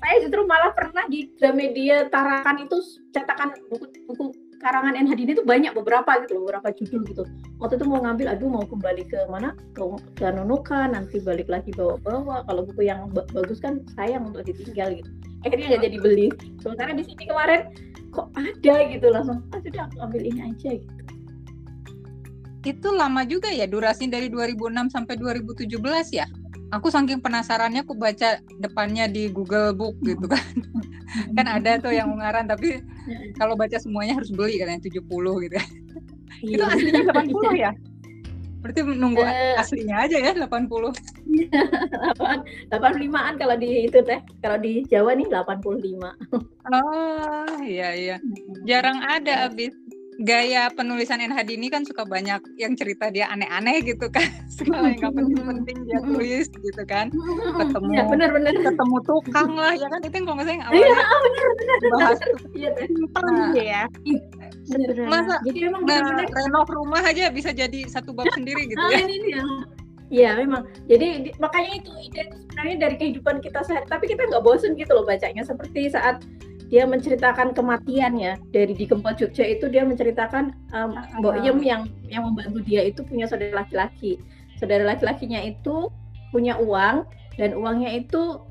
Saya 0.07 0.23
justru 0.23 0.47
malah 0.47 0.71
pernah 0.71 1.03
di 1.11 1.35
Gramedia 1.35 2.07
Tarakan 2.07 2.63
itu 2.63 2.79
cetakan 3.11 3.59
buku-buku 3.67 4.31
karangan 4.63 4.95
NHD 4.95 5.21
ini 5.27 5.33
tuh 5.35 5.43
banyak 5.43 5.75
beberapa 5.75 6.23
gitu 6.23 6.47
beberapa 6.47 6.71
judul 6.79 7.03
gitu. 7.11 7.23
Waktu 7.59 7.75
itu 7.83 7.91
mau 7.91 7.99
ngambil 7.99 8.39
aduh 8.39 8.47
mau 8.47 8.63
kembali 8.63 9.03
ke 9.11 9.27
mana? 9.27 9.59
Ke, 9.75 9.83
ke 10.15 10.31
Nonoka 10.31 10.87
nanti 10.87 11.19
balik 11.19 11.51
lagi 11.51 11.75
bawa-bawa. 11.75 12.47
Kalau 12.47 12.63
buku 12.71 12.87
yang 12.87 13.11
bagus 13.11 13.59
kan 13.59 13.83
sayang 13.99 14.31
untuk 14.31 14.47
ditinggal 14.47 14.95
gitu. 14.95 15.11
Akhirnya 15.43 15.75
nggak 15.75 15.83
jadi 15.91 15.99
beli. 15.99 16.27
Sementara 16.63 16.95
di 16.95 17.03
sini 17.03 17.27
kemarin 17.27 17.67
kok 18.15 18.31
ada 18.39 18.75
gitu 18.87 19.07
langsung 19.11 19.43
ah 19.51 19.59
sudah 19.59 19.91
aku 19.91 19.97
ambil 20.07 20.23
ini 20.23 20.41
aja 20.55 20.71
gitu. 20.79 21.03
Itu 22.63 22.95
lama 22.95 23.27
juga 23.27 23.51
ya 23.51 23.67
durasi 23.67 24.07
dari 24.07 24.31
2006 24.31 24.95
sampai 24.95 25.19
2017 25.19 25.83
ya 26.15 26.31
aku 26.77 26.93
saking 26.93 27.25
penasarannya 27.25 27.83
aku 27.83 27.97
baca 27.97 28.39
depannya 28.61 29.09
di 29.09 29.33
Google 29.33 29.73
Book 29.73 29.97
gitu 30.05 30.29
kan. 30.29 30.45
Kan 31.37 31.47
ada 31.49 31.81
tuh 31.81 31.97
yang 31.97 32.13
ungaran 32.13 32.45
tapi 32.45 32.83
kalau 33.41 33.57
baca 33.57 33.79
semuanya 33.81 34.21
harus 34.21 34.29
beli 34.29 34.61
katanya 34.61 34.85
70 34.85 35.01
gitu 35.49 35.55
kan 35.57 35.71
itu 36.45 36.61
iya. 36.61 36.69
aslinya 36.69 37.03
80 37.13 37.57
ya? 37.57 37.71
Berarti 38.61 38.81
menunggu 38.83 39.23
uh, 39.23 39.61
aslinya 39.63 39.97
aja 40.03 40.17
ya 40.19 40.33
80 40.35 40.51
85an 42.67 43.35
kalau 43.39 43.55
di 43.55 43.87
itu 43.87 43.99
teh. 44.03 44.21
Kalau 44.43 44.59
di 44.59 44.83
Jawa 44.91 45.15
nih 45.15 45.29
85 45.31 46.03
oh 46.67 47.57
iya 47.63 47.95
iya. 47.95 48.17
Jarang 48.67 48.99
ada 49.07 49.47
abis 49.47 49.71
gaya 50.17 50.73
penulisan 50.73 51.21
NHD 51.21 51.61
ini 51.61 51.69
kan 51.69 51.85
suka 51.85 52.09
banyak 52.09 52.41
yang 52.57 52.73
cerita 52.73 53.13
dia 53.13 53.29
aneh-aneh 53.29 53.85
gitu 53.85 54.09
kan 54.09 54.25
segala 54.57 54.89
yang 54.97 55.13
gak 55.13 55.15
penting-penting 55.17 55.77
dia 55.85 55.99
tulis 56.01 56.47
gitu 56.49 56.83
kan 56.89 57.13
ketemu 57.61 57.89
ya, 57.93 58.03
bener, 58.09 58.29
bener. 58.33 58.53
ketemu 58.57 58.97
tukang 59.05 59.53
lah 59.53 59.77
ya 59.77 59.89
kan 59.93 60.01
itu 60.01 60.15
yang 60.17 60.25
kalau 60.25 60.37
nggak 60.41 60.49
salah 60.49 60.67
awalnya 60.73 60.89
ya, 60.97 61.07
bener, 61.21 61.47
bener, 61.53 61.79
bahas 61.93 62.19
iya 62.57 62.71
nah, 63.13 63.51
ya 63.53 63.83
bener, 64.73 64.89
masa 65.05 65.35
jadi 65.45 65.59
emang 65.69 65.83
nah, 65.85 66.01
bener, 66.01 66.25
bener. 66.25 66.27
renov 66.33 66.69
rumah 66.73 67.03
aja 67.05 67.29
bisa 67.29 67.51
jadi 67.53 67.81
satu 67.85 68.17
bab 68.17 68.33
sendiri 68.33 68.73
gitu 68.73 68.85
ya 68.89 69.05
ini 69.05 69.37
ya. 69.37 69.45
Iya 70.07 70.39
memang. 70.39 70.71
Jadi 70.87 71.35
makanya 71.43 71.83
itu 71.83 71.91
ide 71.99 72.31
sebenarnya 72.31 72.77
dari 72.79 72.95
kehidupan 72.95 73.43
kita 73.43 73.67
sehari. 73.67 73.91
Tapi 73.91 74.07
kita 74.07 74.23
nggak 74.31 74.45
bosen 74.47 74.79
gitu 74.79 74.95
loh 74.95 75.03
bacanya. 75.03 75.43
Seperti 75.43 75.91
saat 75.91 76.23
dia 76.67 76.83
menceritakan 76.87 77.55
kematiannya. 77.55 78.51
Dari 78.51 78.75
di 78.75 78.85
Gempol 78.87 79.15
Jogja 79.15 79.47
itu 79.47 79.71
dia 79.71 79.87
menceritakan 79.87 80.55
um, 80.75 80.91
Mbok 81.23 81.37
Yem 81.47 81.59
yang 81.63 81.83
yang 82.11 82.27
membantu 82.27 82.63
dia 82.67 82.83
itu 82.83 83.07
punya 83.07 83.31
saudara 83.31 83.63
laki-laki. 83.63 84.19
Saudara 84.59 84.83
laki-lakinya 84.83 85.39
itu 85.47 85.91
punya 86.35 86.59
uang 86.59 87.07
dan 87.39 87.55
uangnya 87.55 87.95
itu 87.95 88.43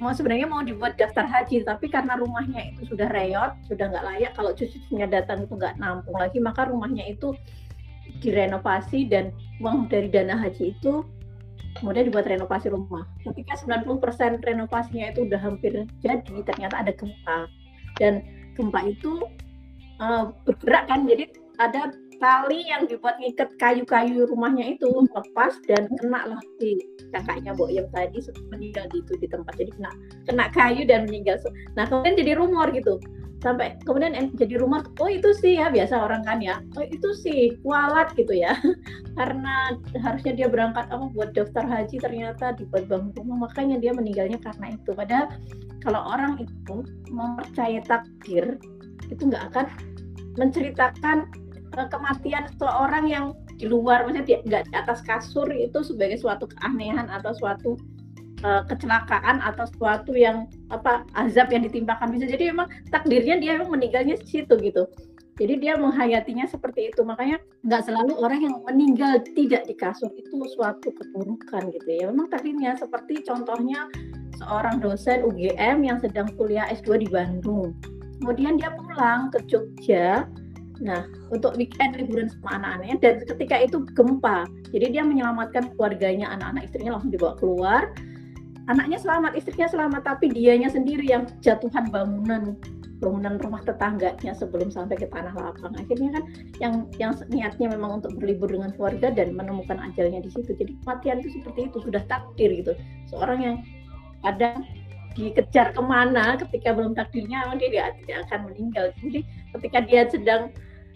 mau 0.00 0.16
sebenarnya 0.16 0.48
mau 0.48 0.64
dibuat 0.64 0.96
daftar 0.96 1.28
haji 1.28 1.60
tapi 1.60 1.92
karena 1.92 2.16
rumahnya 2.16 2.72
itu 2.72 2.88
sudah 2.88 3.04
reyot 3.12 3.52
sudah 3.68 3.92
nggak 3.92 4.00
layak 4.00 4.32
kalau 4.32 4.56
cucunya 4.56 5.04
datang 5.04 5.44
itu 5.44 5.52
nggak 5.52 5.76
nampung 5.76 6.16
lagi 6.16 6.40
maka 6.40 6.64
rumahnya 6.72 7.04
itu 7.04 7.36
direnovasi 8.24 9.12
dan 9.12 9.28
uang 9.60 9.92
dari 9.92 10.08
dana 10.08 10.40
haji 10.40 10.72
itu 10.72 11.04
kemudian 11.78 12.10
dibuat 12.10 12.26
renovasi 12.26 12.66
rumah. 12.72 13.06
Ketika 13.22 13.54
90% 13.62 14.42
renovasinya 14.42 15.14
itu 15.14 15.22
udah 15.28 15.38
hampir 15.38 15.86
jadi, 16.02 16.34
ternyata 16.42 16.82
ada 16.82 16.90
gempa 16.90 17.46
dan 18.00 18.24
gempa 18.56 18.88
itu 18.88 19.20
uh, 20.00 20.32
bergerak 20.48 20.88
kan 20.88 21.04
jadi 21.04 21.28
ada 21.60 21.92
tali 22.20 22.68
yang 22.68 22.84
dibuat 22.84 23.16
ngikat 23.16 23.48
kayu-kayu 23.56 24.28
rumahnya 24.28 24.76
itu 24.76 24.88
lepas 25.16 25.56
dan 25.64 25.88
kena 26.00 26.36
lah 26.36 26.42
di 26.60 26.76
kakaknya 27.16 27.56
Mbok 27.56 27.72
yang 27.72 27.88
tadi 27.96 28.20
meninggal 28.52 28.84
di 28.92 29.00
itu 29.00 29.12
di 29.16 29.26
tempat. 29.26 29.56
Jadi 29.56 29.72
kena 29.80 29.90
kena 30.28 30.44
kayu 30.52 30.84
dan 30.84 31.08
meninggal. 31.08 31.40
Nah 31.74 31.88
kemudian 31.88 32.20
jadi 32.20 32.36
rumor 32.36 32.68
gitu 32.76 33.00
sampai 33.40 33.80
kemudian 33.88 34.12
jadi 34.36 34.60
rumor 34.60 34.84
oh 35.00 35.08
itu 35.08 35.32
sih 35.32 35.56
ya 35.56 35.72
biasa 35.72 35.96
orang 35.96 36.22
kan 36.28 36.38
ya. 36.44 36.60
Oh 36.76 36.84
itu 36.84 37.08
sih 37.16 37.56
kualat 37.64 38.12
gitu 38.14 38.36
ya. 38.36 38.56
Karena 39.18 39.74
harusnya 40.00 40.32
dia 40.36 40.48
berangkat 40.48 40.88
apa 40.92 41.08
buat 41.12 41.32
daftar 41.32 41.64
haji 41.64 41.96
ternyata 42.00 42.56
dibuat 42.56 42.86
bangun 42.86 43.12
rumah 43.16 43.48
makanya 43.48 43.80
dia 43.80 43.96
meninggalnya 43.96 44.38
karena 44.40 44.76
itu. 44.76 44.92
Padahal 44.92 45.32
kalau 45.80 46.00
orang 46.04 46.36
itu 46.44 46.84
mempercayai 47.08 47.80
takdir 47.88 48.60
itu 49.08 49.22
nggak 49.26 49.50
akan 49.52 49.66
menceritakan 50.38 51.26
uh, 51.74 51.88
kematian 51.90 52.46
seseorang 52.54 53.04
yang 53.08 53.24
di 53.60 53.68
luar 53.68 54.08
maksudnya 54.08 54.40
nggak 54.40 54.62
di 54.68 54.72
atas 54.72 55.04
kasur 55.04 55.44
itu 55.52 55.84
sebagai 55.84 56.16
suatu 56.16 56.48
keanehan 56.48 57.12
atau 57.12 57.36
suatu 57.36 57.76
uh, 58.42 58.62
kecelakaan 58.66 59.40
atau 59.42 59.66
suatu 59.76 60.12
yang 60.14 60.46
apa 60.68 61.06
azab 61.16 61.50
yang 61.52 61.64
ditimpakan 61.66 62.12
bisa 62.12 62.28
jadi 62.28 62.52
memang 62.54 62.68
takdirnya 62.88 63.38
dia 63.40 63.58
memang 63.58 63.76
meninggalnya 63.76 64.16
situ 64.22 64.56
gitu 64.60 64.86
jadi 65.40 65.56
dia 65.56 65.74
menghayatinya 65.80 66.44
seperti 66.44 66.92
itu 66.92 67.00
makanya 67.00 67.40
nggak 67.64 67.88
selalu 67.88 68.12
orang 68.20 68.40
yang 68.44 68.54
meninggal 68.64 69.20
tidak 69.32 69.64
di 69.64 69.74
kasur 69.76 70.12
itu 70.12 70.36
suatu 70.52 70.92
keburukan 70.92 71.72
gitu 71.72 71.88
ya 71.88 72.12
memang 72.12 72.28
takdirnya 72.28 72.76
seperti 72.76 73.24
contohnya 73.24 73.88
seorang 74.40 74.80
dosen 74.80 75.20
UGM 75.28 75.84
yang 75.84 76.00
sedang 76.00 76.32
kuliah 76.40 76.64
S2 76.72 77.04
di 77.04 77.08
Bandung. 77.12 77.76
Kemudian 78.20 78.56
dia 78.56 78.72
pulang 78.72 79.28
ke 79.28 79.44
Jogja. 79.44 80.24
Nah, 80.80 81.04
untuk 81.28 81.60
weekend 81.60 82.00
liburan 82.00 82.32
sama 82.32 82.56
anak-anaknya 82.56 82.96
dan 83.04 83.14
ketika 83.28 83.56
itu 83.60 83.84
gempa. 83.92 84.48
Jadi 84.72 84.96
dia 84.96 85.04
menyelamatkan 85.04 85.76
keluarganya, 85.76 86.32
anak-anak 86.32 86.72
istrinya 86.72 86.96
langsung 86.96 87.12
dibawa 87.12 87.36
keluar. 87.36 87.82
Anaknya 88.70 89.02
selamat, 89.02 89.34
istrinya 89.34 89.66
selamat, 89.66 90.02
tapi 90.06 90.30
dianya 90.30 90.70
sendiri 90.70 91.02
yang 91.02 91.26
jatuhan 91.42 91.90
bangunan 91.90 92.54
bangunan 93.00 93.40
rumah 93.40 93.64
tetangganya 93.64 94.36
sebelum 94.36 94.68
sampai 94.68 94.94
ke 94.94 95.08
tanah 95.08 95.32
lapang. 95.32 95.72
Akhirnya 95.74 96.20
kan 96.20 96.24
yang 96.60 96.74
yang 97.00 97.12
niatnya 97.32 97.72
memang 97.72 98.04
untuk 98.04 98.12
berlibur 98.20 98.46
dengan 98.52 98.76
keluarga 98.76 99.08
dan 99.08 99.32
menemukan 99.32 99.80
ajalnya 99.90 100.20
di 100.20 100.30
situ. 100.30 100.52
Jadi 100.52 100.76
kematian 100.84 101.24
itu 101.24 101.40
seperti 101.40 101.72
itu 101.72 101.78
sudah 101.80 102.04
takdir 102.06 102.52
gitu. 102.60 102.76
Seorang 103.08 103.38
yang 103.40 103.56
kadang 104.20 104.68
dikejar 105.18 105.74
ke 105.74 105.82
mana 105.82 106.38
ketika 106.38 106.70
belum 106.70 106.94
takdirnya 106.94 107.50
dia 107.58 107.68
tidak, 107.68 107.88
tidak 108.06 108.18
akan 108.30 108.40
meninggal 108.46 108.86
jadi 109.02 109.20
ketika 109.58 109.78
dia 109.82 110.02
sedang 110.06 110.42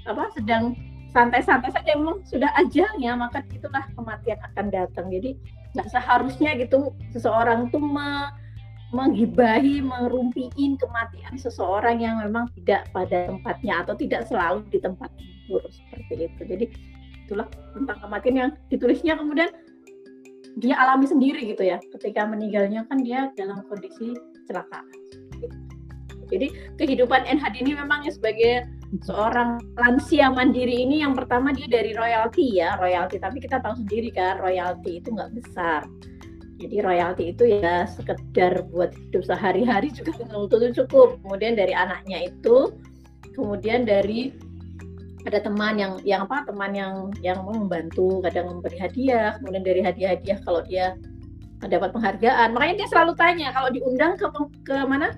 apa 0.07 0.31
sedang 0.39 0.79
santai-santai 1.15 1.71
saja 1.71 1.95
memang 1.95 2.21
sudah 2.27 2.51
ajalnya 2.59 3.15
maka 3.15 3.47
itulah 3.55 3.87
kematian 3.95 4.39
akan 4.53 4.67
datang. 4.69 5.07
Jadi 5.15 5.39
nggak 5.79 5.89
seharusnya 5.89 6.59
gitu 6.59 6.91
seseorang 7.15 7.71
itu 7.71 7.79
me, 7.79 8.35
menghibahi 8.91 9.79
merumpiin 9.81 10.75
kematian 10.79 11.35
seseorang 11.39 12.03
yang 12.03 12.19
memang 12.19 12.51
tidak 12.59 12.91
pada 12.91 13.31
tempatnya 13.31 13.87
atau 13.87 13.95
tidak 13.95 14.27
selalu 14.27 14.67
di 14.75 14.79
tempat 14.83 15.09
tidur 15.15 15.63
seperti 15.71 16.27
itu. 16.27 16.43
Jadi 16.43 16.65
itulah 17.25 17.47
tentang 17.73 17.99
kematian 18.03 18.35
yang 18.35 18.51
ditulisnya. 18.69 19.15
Kemudian 19.15 19.55
dia 20.59 20.75
alami 20.79 21.07
sendiri 21.07 21.47
gitu 21.47 21.63
ya. 21.63 21.79
Ketika 21.95 22.27
meninggalnya 22.27 22.87
kan 22.91 22.99
dia 23.01 23.31
dalam 23.39 23.63
kondisi 23.71 24.19
kecelakaan 24.43 24.87
jadi 26.29 26.51
kehidupan 26.81 27.29
NHD 27.29 27.63
ini 27.63 27.73
memang 27.77 28.03
ya 28.03 28.13
sebagai 28.13 28.67
seorang 29.03 29.59
lansia 29.75 30.31
mandiri 30.31 30.87
ini 30.87 31.03
yang 31.03 31.19
pertama 31.19 31.51
dia 31.51 31.67
dari 31.67 31.97
royalti 31.97 32.63
ya 32.63 32.79
royalti 32.79 33.19
tapi 33.19 33.43
kita 33.43 33.59
tahu 33.59 33.75
sendiri 33.83 34.15
kan 34.15 34.39
royalti 34.39 35.03
itu 35.03 35.11
nggak 35.11 35.33
besar. 35.35 35.83
Jadi 36.55 36.77
royalti 36.79 37.35
itu 37.35 37.45
ya 37.51 37.83
sekedar 37.91 38.63
buat 38.71 38.95
hidup 38.95 39.27
sehari-hari 39.27 39.91
juga 39.91 40.15
belum 40.23 40.71
cukup. 40.71 41.19
Kemudian 41.27 41.59
dari 41.59 41.75
anaknya 41.75 42.31
itu 42.31 42.71
kemudian 43.35 43.83
dari 43.83 44.31
ada 45.27 45.43
teman 45.43 45.75
yang 45.81 45.99
yang 46.07 46.31
apa 46.31 46.47
teman 46.47 46.71
yang 46.77 47.11
yang 47.27 47.43
membantu 47.43 48.23
kadang 48.23 48.55
memberi 48.55 48.79
hadiah. 48.79 49.35
Kemudian 49.43 49.65
dari 49.67 49.81
hadiah-hadiah 49.83 50.39
kalau 50.47 50.63
dia 50.63 50.95
dapat 51.67 51.91
penghargaan. 51.91 52.55
Makanya 52.55 52.85
dia 52.85 52.89
selalu 52.93 53.13
tanya 53.19 53.51
kalau 53.51 53.75
diundang 53.75 54.15
ke 54.15 54.27
ke 54.63 54.77
mana 54.87 55.11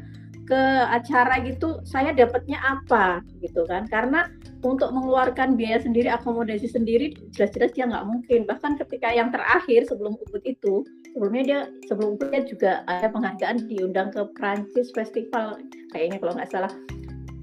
ke 0.47 0.63
acara 0.89 1.43
gitu 1.43 1.83
saya 1.83 2.15
dapatnya 2.15 2.63
apa 2.63 3.21
gitu 3.43 3.67
kan 3.67 3.85
karena 3.91 4.31
untuk 4.67 4.91
mengeluarkan 4.91 5.55
biaya 5.55 5.79
sendiri, 5.79 6.11
akomodasi 6.11 6.67
sendiri, 6.67 7.15
jelas-jelas 7.31 7.71
dia 7.77 7.87
nggak 7.87 8.07
mungkin. 8.09 8.41
Bahkan 8.51 8.83
ketika 8.83 9.15
yang 9.15 9.31
terakhir 9.31 9.87
sebelum 9.87 10.19
Ubud 10.27 10.43
itu, 10.43 10.83
sebelumnya 11.15 11.43
dia 11.47 11.61
sebelum 11.87 12.19
Ubud 12.19 12.29
dia 12.35 12.43
juga 12.43 12.73
ada 12.91 13.07
penghargaan 13.07 13.71
diundang 13.71 14.11
ke 14.11 14.27
Prancis 14.35 14.91
Festival, 14.91 15.63
kayaknya 15.95 16.19
kalau 16.19 16.35
nggak 16.35 16.51
salah. 16.51 16.73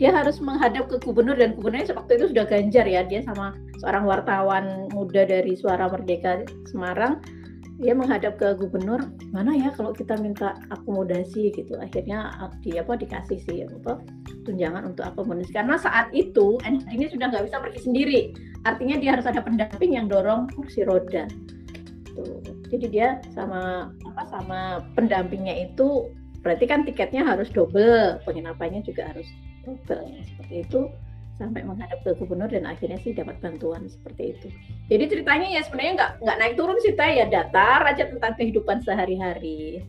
Dia 0.02 0.10
harus 0.10 0.42
menghadap 0.42 0.90
ke 0.90 0.98
gubernur 1.06 1.38
dan 1.38 1.54
gubernurnya 1.54 1.94
waktu 1.96 2.18
itu 2.20 2.34
sudah 2.34 2.46
ganjar 2.50 2.86
ya, 2.90 3.06
dia 3.06 3.22
sama 3.24 3.54
seorang 3.80 4.04
wartawan 4.04 4.90
muda 4.92 5.24
dari 5.24 5.54
Suara 5.54 5.88
Merdeka 5.88 6.44
Semarang 6.68 7.22
dia 7.84 7.92
menghadap 7.92 8.40
ke 8.40 8.56
gubernur 8.56 9.04
mana 9.36 9.52
ya 9.60 9.76
kalau 9.76 9.92
kita 9.92 10.16
minta 10.24 10.56
akomodasi 10.72 11.52
gitu? 11.52 11.76
Akhirnya 11.76 12.32
di 12.64 12.80
apa 12.80 12.96
dikasih 12.96 13.40
sih 13.44 13.68
apa 13.68 14.00
tunjangan 14.48 14.96
untuk 14.96 15.04
akomodasi. 15.04 15.52
Karena 15.52 15.76
saat 15.76 16.08
itu 16.16 16.56
ini 16.64 17.12
sudah 17.12 17.28
nggak 17.28 17.52
bisa 17.52 17.60
pergi 17.60 17.80
sendiri. 17.84 18.22
Artinya 18.64 18.96
dia 18.96 19.20
harus 19.20 19.28
ada 19.28 19.44
pendamping 19.44 20.00
yang 20.00 20.08
dorong 20.08 20.48
kursi 20.56 20.88
roda. 20.88 21.28
Tuh 22.16 22.40
jadi 22.74 22.86
dia 22.90 23.08
sama 23.38 23.94
apa 24.08 24.24
sama 24.32 24.82
pendampingnya 24.98 25.70
itu 25.70 26.10
berarti 26.42 26.66
kan 26.66 26.82
tiketnya 26.84 27.22
harus 27.24 27.48
double 27.54 28.18
penginapannya 28.26 28.82
juga 28.82 29.14
harus 29.14 29.30
double 29.62 30.10
seperti 30.26 30.66
itu 30.66 30.80
sampai 31.42 31.66
menghadap 31.66 32.00
ke 32.06 32.14
gubernur 32.18 32.46
dan 32.46 32.70
akhirnya 32.70 33.02
sih 33.02 33.12
dapat 33.16 33.42
bantuan 33.42 33.90
seperti 33.90 34.38
itu. 34.38 34.48
Jadi 34.90 35.04
ceritanya 35.10 35.48
ya 35.50 35.62
sebenarnya 35.66 35.94
nggak 35.98 36.12
nggak 36.22 36.38
naik 36.38 36.54
turun 36.56 36.78
sih 36.80 36.94
ya 36.94 37.26
datar 37.26 37.82
aja 37.90 38.04
tentang 38.06 38.34
kehidupan 38.38 38.86
sehari-hari, 38.86 39.82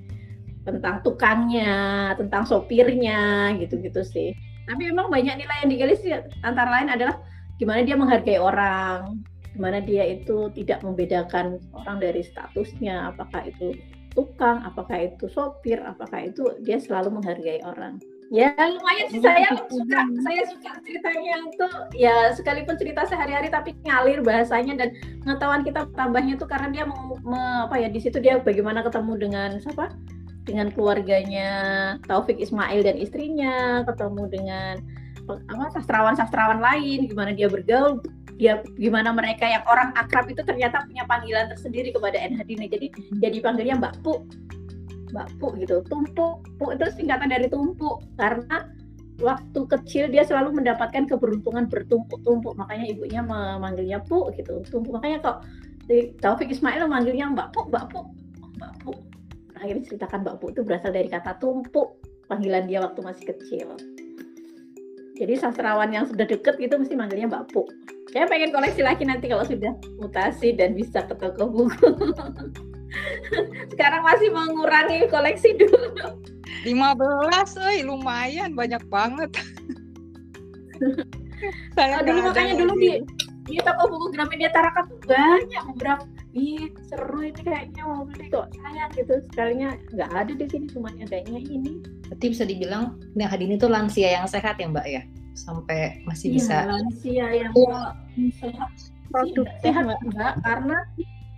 tentang 0.64 1.04
tukangnya, 1.04 2.12
tentang 2.16 2.48
sopirnya 2.48 3.52
gitu-gitu 3.60 4.00
sih. 4.00 4.32
Tapi 4.64 4.88
memang 4.88 5.12
banyak 5.12 5.36
nilai 5.36 5.56
yang 5.64 5.70
digali 5.70 5.94
sih 6.00 6.16
antara 6.40 6.80
lain 6.80 6.88
adalah 6.88 7.20
gimana 7.60 7.84
dia 7.84 7.96
menghargai 8.00 8.40
orang, 8.40 9.20
gimana 9.52 9.78
dia 9.84 10.08
itu 10.08 10.48
tidak 10.56 10.80
membedakan 10.80 11.60
orang 11.76 12.00
dari 12.00 12.24
statusnya, 12.24 13.12
apakah 13.12 13.44
itu 13.44 13.76
tukang, 14.16 14.64
apakah 14.64 15.12
itu 15.12 15.28
sopir, 15.28 15.82
apakah 15.84 16.32
itu 16.32 16.56
dia 16.64 16.80
selalu 16.80 17.20
menghargai 17.20 17.60
orang. 17.66 18.00
Ya 18.34 18.50
lumayan 18.58 19.06
sih 19.14 19.22
saya 19.22 19.46
suka 19.70 20.00
saya 20.26 20.42
suka 20.50 20.70
ceritanya 20.82 21.38
itu 21.46 21.66
ya 21.94 22.34
sekalipun 22.34 22.74
cerita 22.74 23.06
sehari-hari 23.06 23.46
tapi 23.46 23.78
ngalir 23.86 24.26
bahasanya 24.26 24.74
dan 24.74 24.88
pengetahuan 25.22 25.62
kita 25.62 25.86
tambahnya 25.94 26.34
tuh 26.34 26.50
karena 26.50 26.74
dia 26.74 26.82
mau 26.82 27.14
me, 27.22 27.70
apa 27.70 27.78
ya 27.78 27.86
di 27.86 28.02
situ 28.02 28.18
dia 28.18 28.42
bagaimana 28.42 28.82
ketemu 28.82 29.12
dengan 29.22 29.50
siapa? 29.62 29.94
Dengan 30.42 30.74
keluarganya 30.74 31.50
Taufik 32.10 32.42
Ismail 32.42 32.82
dan 32.82 32.98
istrinya 32.98 33.86
ketemu 33.86 34.26
dengan 34.26 34.82
apa 35.30 35.70
sastrawan-sastrawan 35.78 36.58
lain 36.58 37.06
gimana 37.06 37.32
dia 37.32 37.46
bergaul 37.46 38.02
dia 38.34 38.66
gimana 38.82 39.14
mereka 39.14 39.46
yang 39.46 39.62
orang 39.70 39.94
akrab 39.94 40.26
itu 40.26 40.42
ternyata 40.42 40.82
punya 40.90 41.06
panggilan 41.06 41.54
tersendiri 41.54 41.94
kepada 41.94 42.18
N 42.18 42.34
Hadini 42.34 42.66
jadi 42.66 42.90
jadi 43.22 43.38
panggilnya 43.38 43.78
Mbak 43.78 43.94
Pu 44.02 44.26
Mbak 45.14 45.38
Pu 45.38 45.46
gitu. 45.62 45.80
Tumpuk, 45.86 46.42
Pu 46.58 46.74
itu 46.74 46.84
singkatan 46.98 47.30
dari 47.30 47.46
tumpuk 47.46 48.02
karena 48.18 48.66
waktu 49.22 49.60
kecil 49.70 50.10
dia 50.10 50.26
selalu 50.26 50.58
mendapatkan 50.58 51.06
keberuntungan 51.06 51.70
bertumpuk-tumpuk. 51.70 52.58
Makanya 52.58 52.90
ibunya 52.90 53.22
memanggilnya 53.22 54.02
Pu 54.02 54.34
gitu. 54.34 54.60
Tumpuk. 54.66 54.98
Makanya 54.98 55.22
kok 55.22 55.36
Taufik 56.18 56.50
Ismail 56.50 56.82
memanggilnya 56.90 57.30
Mbak 57.30 57.48
Pu, 57.54 57.60
Mbak 57.70 57.84
Pu, 57.94 57.98
Mbak 58.58 58.72
Pu. 58.82 58.90
Akhirnya 59.54 59.82
ceritakan 59.86 60.18
Mbak 60.26 60.36
Pu 60.42 60.44
itu 60.50 60.60
berasal 60.66 60.90
dari 60.90 61.06
kata 61.06 61.38
tumpuk, 61.38 62.02
panggilan 62.26 62.66
dia 62.66 62.82
waktu 62.82 63.00
masih 63.04 63.24
kecil. 63.30 63.78
Jadi 65.14 65.38
sastrawan 65.38 65.94
yang 65.94 66.10
sudah 66.10 66.26
deket 66.26 66.58
gitu 66.58 66.74
mesti 66.74 66.98
manggilnya 66.98 67.30
Mbak 67.30 67.54
Pu. 67.54 67.62
Saya 68.10 68.26
pengen 68.26 68.50
koleksi 68.50 68.82
lagi 68.82 69.06
nanti 69.06 69.30
kalau 69.30 69.46
sudah 69.46 69.74
mutasi 69.98 70.54
dan 70.58 70.74
bisa 70.74 71.06
ke 71.06 71.14
toko. 71.14 71.70
Sekarang 73.72 74.02
masih 74.06 74.28
mengurangi 74.30 75.06
koleksi 75.10 75.56
dulu. 75.58 76.20
15, 76.64 77.60
oi, 77.60 77.78
lumayan 77.84 78.56
banyak 78.56 78.80
banget. 78.88 79.30
Saya 81.76 82.00
oh, 82.00 82.02
dulu 82.06 82.20
makanya 82.30 82.54
dulu 82.56 82.72
di 82.80 83.04
di 83.44 83.60
toko 83.60 83.92
buku 83.92 84.16
Gramedia 84.16 84.48
Tarakan 84.48 84.88
tuh 84.88 84.98
banyak 85.04 85.62
beberapa. 85.76 86.04
Ih, 86.34 86.72
seru 86.90 87.22
ini 87.22 87.40
kayaknya 87.46 87.82
mau 87.86 88.02
beli 88.02 88.26
kok 88.26 88.50
sayang 88.58 88.90
gitu 88.98 89.22
sekalinya 89.30 89.78
nggak 89.94 90.10
ada 90.10 90.32
di 90.34 90.46
sini 90.50 90.66
cuma 90.72 90.90
adanya 90.96 91.38
ini. 91.38 91.84
Berarti 92.10 92.26
bisa 92.32 92.44
dibilang 92.48 92.98
nah 93.14 93.30
ini 93.36 93.54
tuh 93.54 93.70
lansia 93.70 94.18
yang 94.18 94.26
sehat 94.26 94.58
ya 94.58 94.66
mbak 94.66 94.86
ya? 94.88 95.02
Sampai 95.36 96.02
masih 96.08 96.34
iya, 96.34 96.36
bisa. 96.40 96.56
lansia 96.66 97.26
yang 97.30 97.52
oh. 97.54 97.92
sehat. 98.40 98.70
Produktif 99.12 99.46
sehat 99.62 99.84
mbak 99.86 100.34
karena 100.42 100.76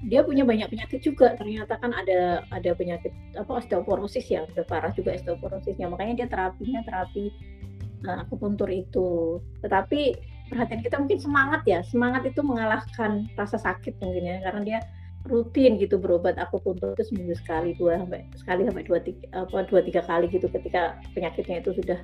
dia 0.07 0.23
punya 0.23 0.47
banyak 0.47 0.71
penyakit 0.71 1.03
juga. 1.03 1.35
Ternyata 1.35 1.79
kan 1.83 1.91
ada 1.91 2.47
ada 2.55 2.71
penyakit 2.79 3.11
apa 3.35 3.59
osteoporosis 3.59 4.27
ya 4.31 4.47
udah 4.55 4.65
parah 4.71 4.95
juga 4.95 5.19
osteoporosisnya. 5.19 5.91
Makanya 5.91 6.25
dia 6.25 6.27
terapinya 6.31 6.81
terapi 6.87 7.35
uh, 8.07 8.23
akupuntur 8.23 8.71
itu. 8.71 9.43
Tetapi 9.67 10.01
perhatian 10.49 10.81
kita 10.87 10.97
mungkin 11.03 11.19
semangat 11.19 11.63
ya. 11.67 11.83
Semangat 11.83 12.23
itu 12.23 12.41
mengalahkan 12.47 13.27
rasa 13.35 13.59
sakit 13.59 13.99
mungkin 13.99 14.23
ya. 14.25 14.37
Karena 14.47 14.63
dia 14.63 14.79
rutin 15.27 15.75
gitu 15.83 15.99
berobat 15.99 16.39
akupuntur 16.39 16.95
itu 16.95 17.11
seminggu 17.11 17.35
sekali 17.35 17.75
dua 17.75 17.99
sampai 17.99 18.31
sekali 18.39 18.63
sampai 18.63 18.87
dua 18.87 19.03
tiga 19.03 19.27
apa 19.35 19.67
dua 19.67 19.83
tiga 19.83 19.99
kali 20.07 20.31
gitu 20.31 20.47
ketika 20.47 21.03
penyakitnya 21.19 21.59
itu 21.67 21.75
sudah 21.83 21.99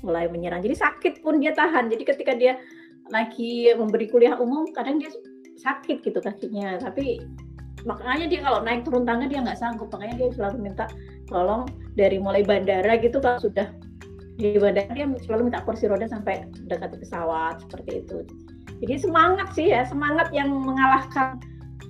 mulai 0.00 0.28
menyerang. 0.32 0.64
Jadi 0.64 0.76
sakit 0.80 1.14
pun 1.20 1.44
dia 1.44 1.52
tahan. 1.52 1.92
Jadi 1.92 2.02
ketika 2.08 2.32
dia 2.32 2.56
lagi 3.12 3.68
memberi 3.76 4.08
kuliah 4.08 4.40
umum 4.40 4.64
kadang 4.72 4.96
dia 4.96 5.12
sakit 5.64 6.04
gitu 6.04 6.20
kakinya. 6.20 6.76
Tapi 6.78 7.24
makanya 7.88 8.28
dia 8.28 8.40
kalau 8.44 8.60
naik 8.62 8.84
turun 8.84 9.08
tangga 9.08 9.26
dia 9.26 9.40
nggak 9.40 9.58
sanggup. 9.58 9.88
Makanya 9.90 10.14
dia 10.20 10.28
selalu 10.36 10.56
minta 10.70 10.86
tolong 11.26 11.64
dari 11.96 12.20
mulai 12.20 12.44
bandara 12.44 13.00
gitu 13.00 13.18
kalau 13.18 13.40
sudah 13.40 13.72
di 14.36 14.54
bandara 14.60 14.92
dia 14.92 15.08
selalu 15.24 15.50
minta 15.50 15.64
kursi 15.64 15.88
roda 15.88 16.04
sampai 16.06 16.44
dekat 16.68 16.94
pesawat 17.00 17.64
seperti 17.64 18.04
itu. 18.04 18.18
Jadi 18.84 18.94
semangat 19.00 19.48
sih 19.56 19.72
ya 19.72 19.88
semangat 19.88 20.28
yang 20.36 20.52
mengalahkan 20.52 21.40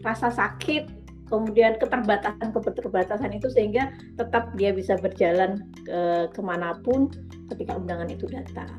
rasa 0.04 0.30
sakit 0.30 1.04
kemudian 1.32 1.80
keterbatasan 1.80 2.52
keterbatasan 2.52 3.32
itu 3.32 3.48
sehingga 3.48 3.90
tetap 4.20 4.52
dia 4.60 4.70
bisa 4.76 4.94
berjalan 5.00 5.64
ke 5.88 6.28
ke 6.30 6.40
mana 6.44 6.76
pun 6.84 7.08
ketika 7.50 7.74
undangan 7.80 8.12
itu 8.12 8.28
datang 8.28 8.70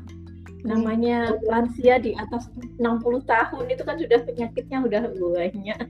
namanya 0.64 1.36
lansia 1.44 2.00
di 2.00 2.16
atas 2.16 2.48
60 2.80 2.80
tahun 3.26 3.64
itu 3.68 3.82
kan 3.84 3.96
sudah 4.00 4.20
penyakitnya 4.24 4.78
udah 4.82 5.02
banyak 5.12 5.80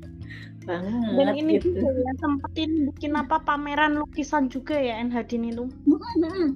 banget 0.66 1.14
dan 1.14 1.28
ini 1.38 1.52
gitu. 1.62 1.78
juga 1.78 1.88
ya 1.94 2.12
sempetin 2.18 2.70
bikin 2.90 3.12
apa 3.14 3.38
pameran 3.46 3.94
lukisan 4.02 4.50
juga 4.50 4.74
ya 4.74 4.98
Enhadin 4.98 5.46
itu 5.46 5.70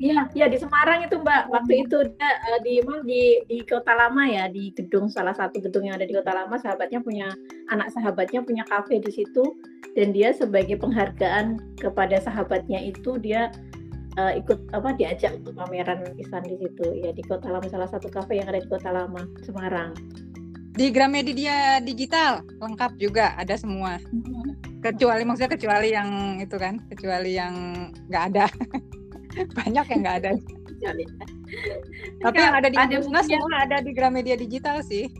iya 0.02 0.26
iya 0.34 0.46
di 0.50 0.58
Semarang 0.58 1.06
itu 1.06 1.16
Mbak. 1.22 1.42
Waktu 1.54 1.86
itu 1.86 1.98
dia 2.18 2.30
uh, 2.50 2.58
di 2.66 2.82
di 3.06 3.22
di 3.46 3.58
Kota 3.62 3.94
Lama 3.94 4.26
ya 4.26 4.50
di 4.50 4.74
gedung 4.74 5.06
salah 5.06 5.32
satu 5.32 5.62
gedung 5.62 5.86
yang 5.86 5.96
ada 5.96 6.10
di 6.10 6.14
Kota 6.16 6.34
Lama 6.34 6.58
sahabatnya 6.58 7.00
punya 7.00 7.30
anak 7.70 7.94
sahabatnya 7.94 8.42
punya 8.42 8.66
kafe 8.66 8.98
di 8.98 9.14
situ. 9.14 9.56
Dan 9.98 10.14
dia 10.14 10.30
sebagai 10.30 10.78
penghargaan 10.78 11.58
kepada 11.78 12.22
sahabatnya 12.22 12.78
itu 12.78 13.18
dia 13.18 13.50
uh, 14.18 14.32
ikut 14.34 14.58
apa 14.74 14.96
diajak 14.96 15.38
untuk 15.42 15.54
pameran 15.54 16.02
lukisan 16.06 16.42
di 16.46 16.56
situ 16.58 16.86
ya 16.98 17.10
di 17.14 17.22
Kota 17.22 17.50
Lama 17.50 17.66
salah 17.70 17.86
satu 17.90 18.10
kafe 18.10 18.40
yang 18.40 18.48
ada 18.50 18.58
di 18.62 18.68
Kota 18.70 18.90
Lama 18.90 19.22
Semarang. 19.44 19.94
Di 20.74 20.88
Gramedia 20.94 21.82
digital 21.82 22.46
lengkap 22.62 22.96
juga 22.96 23.36
ada 23.36 23.54
semua. 23.58 24.00
Kecuali 24.80 25.22
maksudnya 25.28 25.52
kecuali 25.52 25.92
yang 25.92 26.40
itu 26.40 26.56
kan, 26.56 26.80
kecuali 26.88 27.36
yang 27.36 27.54
nggak 28.08 28.24
ada. 28.32 28.46
Banyak 29.60 29.86
yang 29.92 30.00
nggak 30.00 30.16
ada. 30.24 30.30
Tapi 32.24 32.38
yang 32.40 32.54
ada 32.56 32.68
di 32.72 32.78
ada 32.78 32.96
semua 33.04 33.22
ada 33.60 33.82
di 33.84 33.92
Gramedia 33.92 34.38
digital 34.38 34.80
sih 34.80 35.10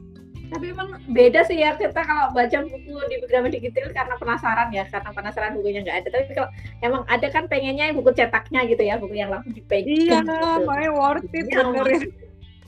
tapi 0.51 0.75
emang 0.75 0.99
beda 1.07 1.47
sih 1.47 1.63
ya 1.63 1.79
kita 1.79 2.03
kalau 2.03 2.35
baca 2.35 2.59
buku 2.67 2.95
di 3.07 3.17
beberapa 3.23 3.47
digital 3.47 3.95
karena 3.95 4.15
penasaran 4.19 4.69
ya 4.75 4.85
karena 4.91 5.11
penasaran 5.15 5.55
bukunya 5.55 5.81
nggak 5.87 5.99
ada. 6.03 6.09
Tapi 6.11 6.25
kalau 6.35 6.51
emang 6.83 7.03
ada 7.07 7.27
kan 7.31 7.47
pengennya 7.47 7.95
buku 7.95 8.11
cetaknya 8.13 8.67
gitu 8.67 8.83
ya 8.83 8.99
buku 8.99 9.15
yang 9.15 9.31
langsung 9.31 9.55
dipegang 9.55 9.87
iya 9.87 10.19
gitu. 10.27 10.67
makanya 10.67 10.93
worth 10.93 11.31
it 11.31 11.47
benerin. 11.47 12.11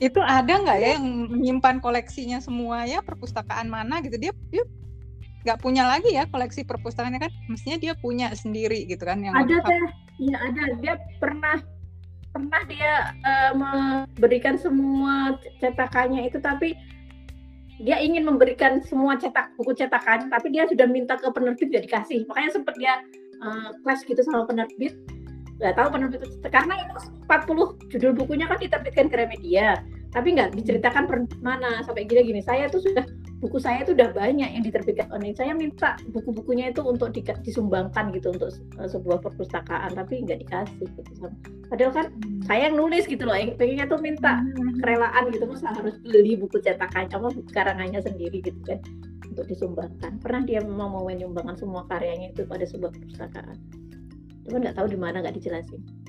itu 0.01 0.19
ada 0.19 0.53
nggak 0.59 0.77
ya 0.79 0.89
yang 0.99 1.05
menyimpan 1.31 1.79
koleksinya 1.79 2.39
semua 2.43 2.83
ya 2.83 2.99
perpustakaan 2.99 3.71
mana 3.71 4.03
gitu 4.03 4.19
dia 4.19 4.33
dia 4.51 4.63
nggak 5.43 5.59
punya 5.59 5.83
lagi 5.83 6.15
ya 6.15 6.23
koleksi 6.31 6.63
perpustakaannya 6.63 7.19
kan? 7.19 7.31
Mestinya 7.51 7.77
dia 7.77 7.93
punya 7.99 8.31
sendiri 8.31 8.87
gitu 8.87 9.03
kan 9.03 9.19
yang 9.19 9.35
ada 9.35 9.59
teh 9.59 9.83
iya 10.23 10.37
ada. 10.39 10.63
Dia 10.79 10.95
pernah 11.19 11.59
pernah 12.33 12.61
dia 12.65 13.13
uh, 13.21 13.51
memberikan 13.53 14.57
semua 14.57 15.37
cetakannya 15.61 16.25
itu 16.31 16.41
tapi 16.41 16.73
dia 17.81 17.97
ingin 17.97 18.27
memberikan 18.27 18.83
semua 18.85 19.17
cetak 19.17 19.55
buku 19.57 19.73
cetakan 19.73 20.29
tapi 20.29 20.53
dia 20.53 20.69
sudah 20.69 20.85
minta 20.85 21.17
ke 21.17 21.29
penerbit 21.33 21.73
dia 21.73 21.81
dikasih. 21.81 22.27
Makanya 22.29 22.49
sempat 22.53 22.75
dia 22.77 23.01
uh, 23.41 23.73
kelas 23.81 24.05
gitu 24.05 24.21
sama 24.21 24.45
penerbit. 24.45 24.93
Nggak 25.57 25.73
tahu 25.79 25.87
penerbit 25.95 26.21
karena 26.53 26.73
itu 26.85 26.93
40 27.25 27.91
judul 27.93 28.11
bukunya 28.13 28.45
kan 28.45 28.61
diterbitkan 28.61 29.07
ke 29.09 29.15
Remedia 29.15 29.81
tapi 30.13 30.37
nggak 30.37 30.53
diceritakan 30.53 31.03
per 31.09 31.17
mana 31.41 31.81
sampai 31.81 32.05
gini 32.05 32.21
gini 32.21 32.41
saya 32.45 32.69
tuh 32.69 32.85
sudah 32.85 33.01
buku 33.43 33.59
saya 33.59 33.83
itu 33.83 33.91
udah 33.91 34.15
banyak 34.15 34.47
yang 34.55 34.63
diterbitkan 34.63 35.11
online. 35.11 35.35
Saya 35.35 35.51
minta 35.51 35.99
buku-bukunya 36.15 36.71
itu 36.71 36.79
untuk 36.79 37.11
di, 37.11 37.19
disumbangkan 37.19 38.15
gitu 38.15 38.31
untuk 38.31 38.55
uh, 38.79 38.87
sebuah 38.87 39.19
perpustakaan 39.19 39.91
tapi 39.91 40.23
nggak 40.23 40.47
dikasih 40.47 40.87
gitu 40.87 41.27
padahal 41.67 41.91
kan 41.91 42.05
hmm. 42.07 42.45
saya 42.47 42.69
yang 42.69 42.75
nulis 42.79 43.03
gitu 43.09 43.25
loh 43.27 43.35
pengennya 43.57 43.89
tuh 43.89 43.99
minta 43.99 44.39
hmm. 44.39 44.79
kerelaan 44.79 45.33
gitu 45.35 45.43
masa 45.43 45.75
harus 45.75 45.99
beli 45.99 46.39
buku 46.39 46.63
cetakan? 46.63 47.11
Sama 47.11 47.27
karangannya 47.51 47.99
sendiri 47.99 48.39
gitu 48.39 48.59
kan 48.63 48.79
untuk 49.27 49.43
disumbangkan. 49.51 50.23
Pernah 50.23 50.41
dia 50.47 50.63
memang 50.63 50.95
mau 50.95 51.03
menyumbangkan 51.03 51.59
semua 51.59 51.83
karyanya 51.91 52.31
itu 52.31 52.47
pada 52.47 52.63
sebuah 52.63 52.95
perpustakaan. 52.95 53.59
Cuma 54.47 54.63
nggak 54.63 54.79
tahu 54.79 54.87
di 54.87 54.99
mana 54.99 55.19
nggak 55.19 55.35
dijelasin 55.35 56.02